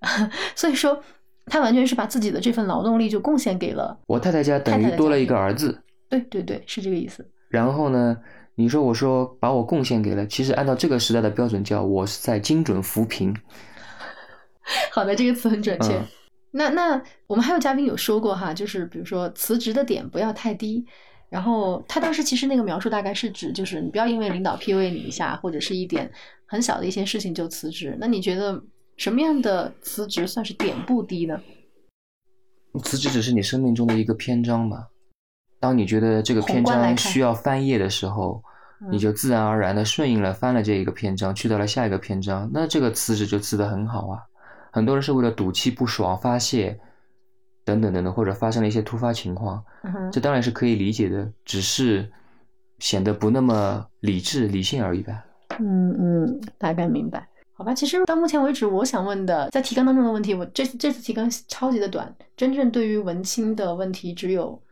[0.54, 1.02] 所以说
[1.46, 5.82] 他完全是把自己的这份劳动力就贡献给了我太太家，等于多了一个儿子。
[6.08, 7.28] 对对对，是这个意思。
[7.50, 8.16] 然后呢，
[8.58, 13.32] 你说我说把我贡献给了，其实按照这个时代的标准叫我是在精准扶贫。
[14.90, 15.96] 好的，这个词很准确。
[15.96, 16.06] 嗯
[16.50, 20.84] 那那我们还有嘉宾有说过哈，就是比如说辞职的点不要太低。
[21.28, 26.10] 然后他当时其实那个描述大概是指，就是你不要因为领导 PUA 你一下，或者是一点
[26.46, 27.94] 很小的一些事情就辞职。
[28.00, 28.60] 那你觉得
[28.96, 31.38] 什么样的辞职算是点不低呢？
[32.82, 34.88] 辞职只是你生命中的一个篇章吧。
[35.60, 38.42] 当你觉得这个篇章需要翻页的时候，
[38.80, 44.22] 嗯你就自然而然的顺应了翻了这一个篇章，去到了下一个篇章，那这个辞职就辞得很好啊。
[44.70, 46.78] 很多人是为了赌气不爽发泄，
[47.64, 52.08] 等等等等，或者发生了一些突发情况，嗯，这当然是可以理解的，只是
[52.78, 55.24] 显得不那么理智理性而已吧。
[55.58, 57.26] 嗯嗯，大概明白。
[57.54, 64.62] 好吧，其实到目前为止，我想问的在提纲当中的问题，我这这次提纲超级的短，真正对于文青的问题只有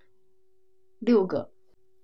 [1.00, 1.50] 六个，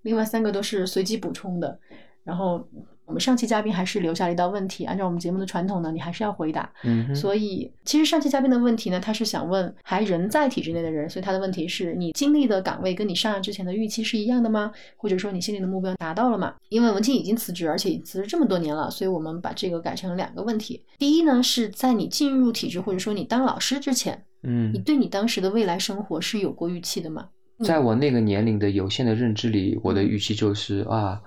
[0.01, 1.79] 另外三个都是随机补充的。
[2.23, 2.65] 然后
[3.05, 6.71] 我们上期嘉宾还是留下了一道问题，按照我们节目的传统呢，你还是要回答。
[6.85, 14.71] 嗯，所以，其实上期嘉宾的问题呢，他是想问还人在体制内的人，所以他的问题是你经历的岗位跟你上岸之前的预期是一样的吗？
[14.95, 16.55] 或者说你心里的目标达到了吗？
[16.69, 20.85] 因为文清已经辞职，而且已辞职这么多年了，所以我们把这个改成两个问题。
[20.97, 27.27] 第一呢，是在你进入体制或者说你当老师之前，嗯你嗯，对你当时的未来生活是有过预期的吗？
[27.59, 31.21] 在我那个年龄的有限的认知里，我的预期就是啊，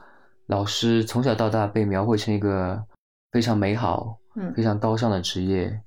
[0.47, 2.83] 老师从小到大被描绘成一个
[3.33, 5.81] 非常美好、嗯非常高尚的职业，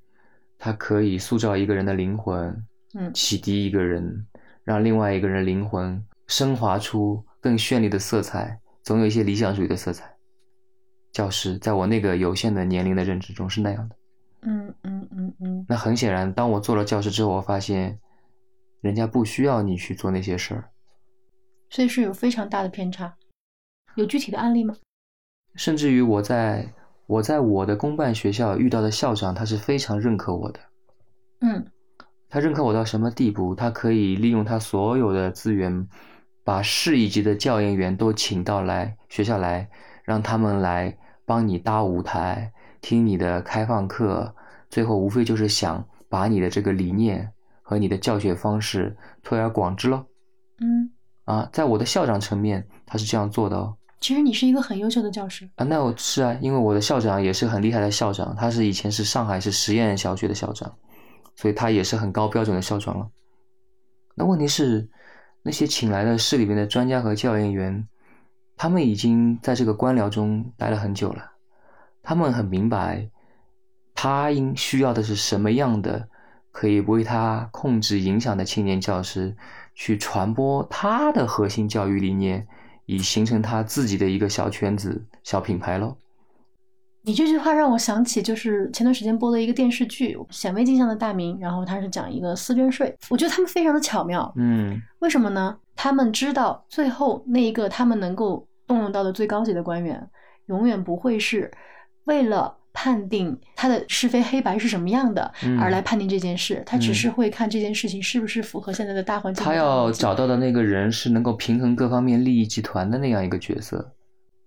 [0.58, 2.64] 它可以塑造一个人的灵魂，
[2.94, 4.26] 嗯启迪一个人，
[4.64, 10.12] 让另外一个人的灵魂升华出更绚丽的色彩，总有一些理想主义的色彩。
[11.12, 13.96] 教师在我那个有限的年龄的认知中是那样的。
[14.42, 17.98] 嗯嗯嗯嗯那很显然，当我做了教师之后，我发现，
[18.80, 20.70] 人家不需要你去做那些事儿。
[21.68, 23.14] 所以是有非常大的偏差。
[23.96, 24.76] 有具体的案例吗？
[25.54, 26.72] 甚至于我在
[27.06, 30.60] 我在我的公办学校遇到的校长，他是非常认可我的。
[31.40, 31.66] 嗯
[32.28, 33.54] 他认可我到什么地步？
[33.56, 35.88] 他可以利用他所有的资源，
[36.44, 39.68] 把市一级的教研员都请到来学校来，
[40.04, 44.32] 让他们来帮你搭舞台，听你的开放课，
[44.68, 47.32] 最后无非就是想把你的这个理念
[47.70, 50.04] 和你的教学方式推而广之喽。
[50.60, 50.90] 嗯，
[51.24, 53.76] 啊，在我的校长层面，他是这样做的哦。
[54.00, 55.48] 其实你是一个很优秀的教师。
[55.54, 60.74] 啊，那我是啊，因为我的校长也是很厉害的校长，他是以前是上海市实验小学的校长，
[61.36, 63.08] 所以他也是很高标准的校长了。
[64.16, 64.90] 那问题是，
[65.44, 67.86] 那些请来的市里面的专家和教研员，
[68.56, 71.30] 他们已经在这个官僚中待了很久了，
[72.02, 73.08] 他们很明白，
[73.94, 76.08] 他应需要的是什么样的
[76.50, 79.36] 可以为他控制影响的青年教师，
[79.74, 82.46] 去传播他的核心教育理念。
[82.86, 85.96] 以形成他自己的一个小圈子、小品牌喽。
[87.02, 94.32] 你这句话让我想起，就是前段时间播的一个电视剧《显微镜下的大明》，然后他是讲一个私捐税，我觉得他们非常的巧妙。
[94.34, 95.56] 嗯为什么呢？
[95.76, 100.04] 他们知道最后那一个他们能够动用到的最高级的官员，
[100.46, 101.48] 永远不会是
[102.06, 102.52] 为了
[102.82, 109.44] 判定他的是非黑白是什么样的、嗯而来判定这件事，他只嗯是会看这件事情是不是符合现在的大环境。
[109.44, 113.94] 他要找到的那个人是能够平衡各方面利益集团的那样一个角色。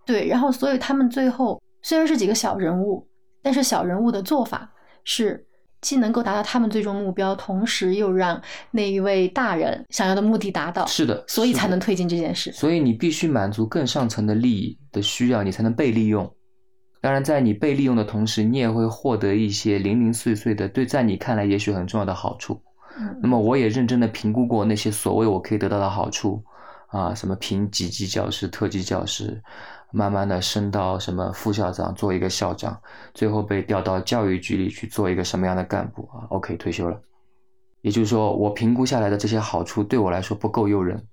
[0.04, 3.08] 对，然后所以他们最后虽然是几个小人物，
[3.44, 4.68] 但是小人物的做法
[5.04, 5.46] 是
[5.82, 12.52] 既能够达到他们最终目标，同时又让那一位大人想要的目的达到，是的，所以才能推进这件事。
[12.52, 16.30] 所以你必须满足更上层的利益的需要，你才能被利用。
[17.04, 22.62] 当然，在你被利用的同时，你也会获得一些零零碎碎的，对在你看来也许很重要的好处。
[22.98, 26.42] 嗯那么，我也认真的评估过那些所谓我可以得到的好处，
[26.88, 29.44] 啊，什么评几级教师、特级教师，
[29.92, 32.82] 慢慢的升到什么副校长，做一个校长，
[33.14, 36.98] 最后被调到教育局里去做一个什么样的干部啊？OK，退休了。
[37.82, 41.06] 也就是说，我评估下来的这些好处对我来说不够诱人。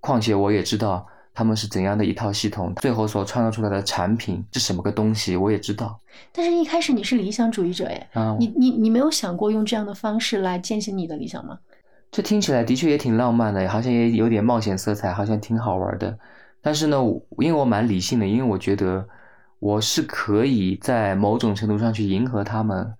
[0.00, 6.00] 况且我也知道他们是怎样的一套系统，最后所创造出来的产品是什么个东西，我也知道
[6.32, 8.36] 但是，一开始你是理想主义者，耶，啊。
[8.38, 11.58] 你你你没有想过用这样的方式来践行你的理想吗？
[12.12, 16.16] 这听起来的确也挺浪漫的，好像也有点冒险色彩，好像挺好玩的。
[16.62, 16.96] 但是呢，
[17.38, 19.04] 因为我蛮理性的，因为我觉得
[19.58, 22.94] 我是可以在某种程度上去迎合他们，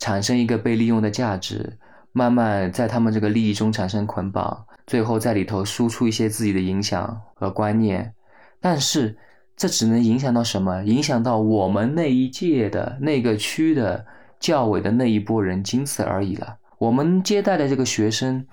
[0.00, 1.78] 产生一个被利用的价值，
[2.10, 8.12] 慢慢在他们这个利益中产生捆绑，最后在里头输出一些自己的影响和观念。
[8.58, 9.16] 但是
[9.54, 10.82] 这只能影响到什么？
[10.82, 14.04] 影响到我们那一届的那个区的
[14.40, 16.56] 教委的那一波人，仅此而已了。
[16.78, 18.44] 我们接待的这个学生，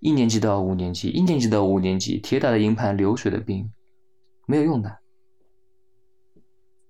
[0.00, 3.72] 一年级到五年级，一年级到五年级，铁打的营盘流水的兵，
[4.46, 4.98] 没有用的。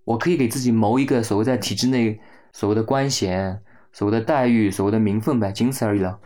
[0.03, 2.19] 我可以给自己谋一个所谓在体制内
[2.53, 6.19] 所谓的官衔、所谓的待遇、所谓的名分呗，仅此而已了。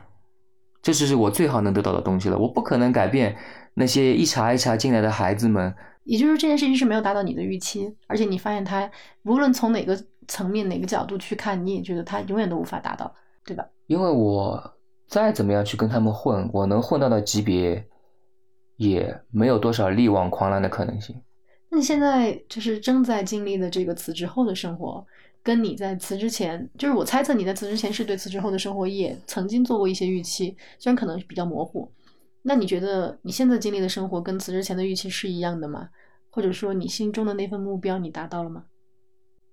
[0.83, 2.39] 这就是我最好能得到的东西了。
[2.39, 3.37] 我不可能改变
[3.74, 5.74] 那些一茬一茬进来的孩子们。
[6.05, 8.91] 也就是这件事情是没有达到你的预期，而且你发现他
[9.24, 13.14] 无论从哪个层面、哪个角度去看，你也觉得他永远都无法达到，
[13.45, 13.64] 对吧？
[13.87, 14.74] 因为我
[15.07, 17.87] 再怎么样去跟他们混，我能混到的级别，
[18.76, 21.14] 也没有多少力挽狂澜的可能性。
[21.68, 25.07] 那你现在就是正在经历的这个辞职后的生活，
[25.43, 31.91] 跟你在辞职前，就是我猜测你在辞职前是对辞职后的生活也曾经做过一些预期，虽然可能比较模糊。
[32.43, 35.88] 那你觉得你现在经历的生活跟辞职前的预期是一样的吗？
[36.30, 38.64] 或者说你心中的那份目标你达到了吗？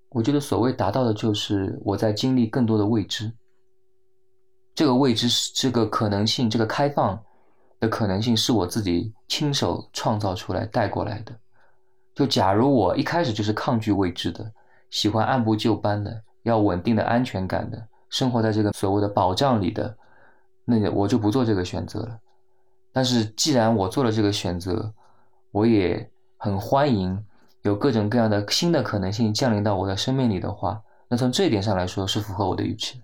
[0.10, 3.32] 我觉得所谓达到的就是我在经历更多的未知，
[4.74, 7.22] 这个未知是这个可能性，这个开放
[7.80, 11.38] 的可能性是我自己亲手创造出来带过来的。
[12.16, 14.50] 就假如我一开始就是抗拒未知的，
[14.90, 19.96] 喜欢按部就班的，要稳定的安全感的，生活在这个所谓的保障里的，
[20.66, 22.20] 那我就不做这个选择了。
[22.94, 24.92] 但是既然我做了这个选择，
[25.52, 27.24] 我也很欢迎
[27.62, 33.02] 有各种各样的新的可能性降临到我的生命里的话，那从这一点上来说是符合我的预期。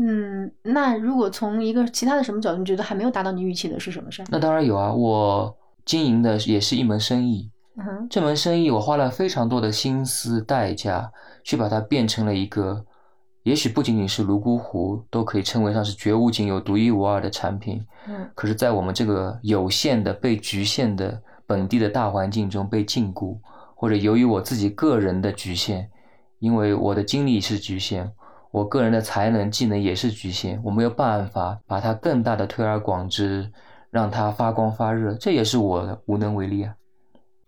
[0.00, 4.26] 嗯，那如果从一个其他的什么角度，你觉得还没有达到你预期的是什么事儿？
[4.30, 7.50] 那当然有啊，我经营的也是一门生意。
[8.10, 11.10] 这门生意我花了非常多的心思代价，
[11.44, 12.84] 去把它变成了一个，
[13.44, 17.84] 也许不仅仅是泸沽湖都可以称为上是绝无仅有、独一无二的产品。
[18.06, 23.38] 嗯，可是，在我们这个有限的、被局限的本地的大环境中被禁锢，
[23.74, 25.88] 或者由于我自己个人的局限，
[26.38, 28.10] 因为我的精力是局限，
[28.50, 33.50] 我个人的才能、技能也是局限，我没有办法把它更大的推而广之，
[33.90, 36.74] 让它发光发热，这也是我无能为力啊。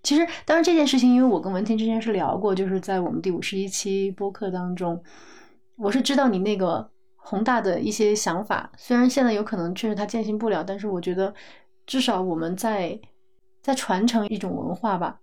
[0.02, 5.00] 其实，当然这件事情，因为我跟文婷之前是聊过，就是在我们第五十一期播客当中，
[5.76, 8.70] 我是知道你那个宏大的一些想法。
[8.76, 11.32] 虽然现在有可能确实它践行不了，但是我觉得
[11.86, 12.98] 至少我们在
[13.62, 15.20] 在传承一种文化吧。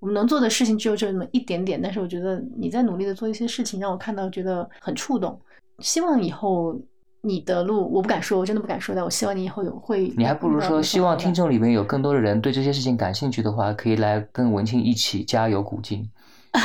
[0.00, 5.40] 我们能做的事情只有这么一点点，但是我觉得你在努力的做一些事情，让我看到觉得很触动。
[5.78, 6.76] 希望以后。
[7.22, 8.94] 你的路我不敢说，我真的不敢说。
[8.94, 10.10] 但我希望你以后有会。
[10.16, 16.08] 你还不如说，希望听众里面有更多的人对这些事情感兴趣的话，可以来跟文庆一起加油鼓劲。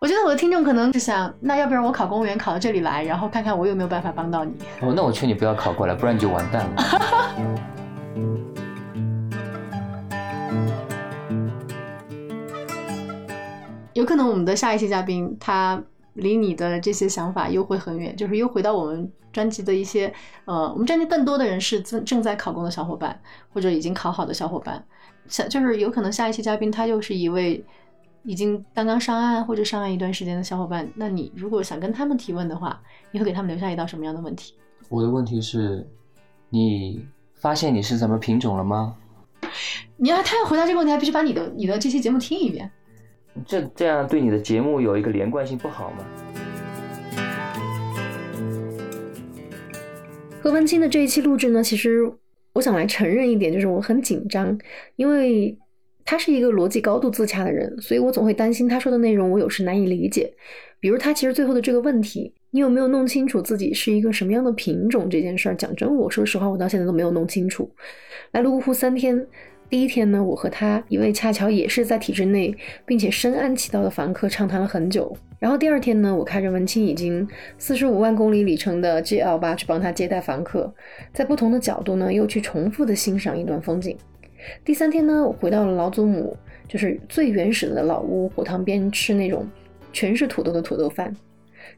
[0.00, 4.52] 我觉得我的听众可能是想，那要不然我考公务员考到这里来，然后看看我有没有办法帮到你。
[4.82, 6.76] 哦，那我劝你不要考过来，不然你就完蛋了。
[13.94, 15.82] 有可能我们的下一期嘉宾他。
[16.14, 20.10] 离你的这些想法又会很远，就是又回到我们专辑的一些，
[20.46, 23.20] 呃，我们专辑更多的人是正正在考公的小伙伴，
[23.52, 24.82] 或者已经考好的小伙伴，
[25.28, 27.62] 想就是有可能下一期嘉宾他又是一位
[28.22, 32.80] 已经刚刚上岸或者上岸一段时间的小伙伴，那你如果想跟他们提问的话，
[33.10, 34.54] 你会给他们留下一道什么样的问题？
[34.88, 35.86] 我的问题是，
[36.48, 37.04] 你
[37.34, 38.96] 发现你是什么品种了吗？
[39.96, 42.70] 你要他要回答这个问题，还必须把你的你的这期节目听一遍。
[43.44, 46.04] 这这样对你的节目有一个连贯性不好吗？
[50.44, 52.02] 何文清的这一期录制呢，其实
[52.52, 54.58] 我想来承认一点，就是我很紧张，
[54.96, 55.56] 因为
[56.04, 60.30] 他是一个逻辑高度自洽的人，所以我总会担心他说的内容我有时难以理解。
[60.80, 65.54] 比如他其实最后的这个问题，你有没有弄清楚自己是一个什么样的品种这件事儿？
[65.54, 67.74] 讲真，我说实话，我到现在都没有弄清楚。
[68.32, 69.26] 来泸沽湖三天。
[69.74, 72.56] 第一天呢，我和他一位恰巧也是在体制内
[72.86, 75.12] 并且深谙其道的房客畅谈了很久。
[75.40, 77.26] 然后第二天呢，我开着文清已经
[77.58, 80.72] 四十五万公里里程的 GL 八去帮他接待房客，
[81.12, 83.98] 在不同的角度呢，又去重复的欣赏一段风景。
[84.64, 86.36] 第三天呢，我回到了老祖母
[86.68, 89.44] 就是最原始的老屋火塘边吃那种
[89.92, 91.12] 全是土豆的土豆饭。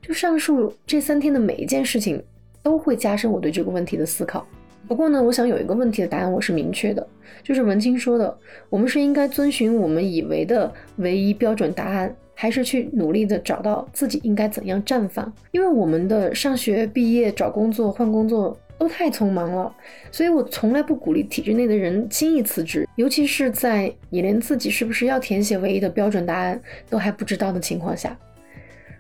[0.03, 2.23] 就上述这三天的每一件事情，
[2.63, 4.47] 都会加深我对这个问题的思考。
[4.89, 7.07] 不过呢，我想有一个问题的答案我是明确的，
[7.43, 8.39] 就是文清说的，
[8.71, 15.33] 我们是应该遵循我们以为的唯一标准答案，还是去努力的找到自己应该怎样绽放？
[15.51, 19.75] 因为我们的上学、毕业、找工作、换工作都太匆忙了，
[20.13, 28.17] 所以我从来不鼓励体制内的人轻易辞职，尤其是在你连自己是不是要填写唯一的标准答案都还不知道的情况下。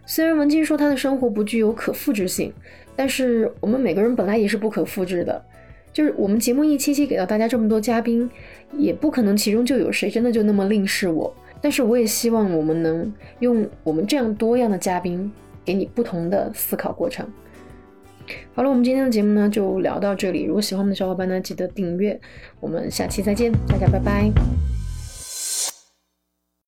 [0.05, 2.53] 虽然文清说他的生活不具有可复制性，
[2.97, 5.45] 但是我们每个人本来也是不可复制的。
[5.97, 8.28] 就是我们节目一期期给到大家这么多嘉宾，
[8.76, 11.34] 也不可能其中就有谁真的就那么令视我。
[11.62, 15.32] 但是我也希望我们能用我们这样多样的嘉宾，
[15.64, 17.26] 给你不同的思考过程。
[18.53, 20.44] 好了，我们今天的节目呢就聊到这里。
[20.44, 22.20] 如果喜欢我们的小伙伴呢，记得订阅。
[22.61, 24.76] 我们下期再见，大家拜拜。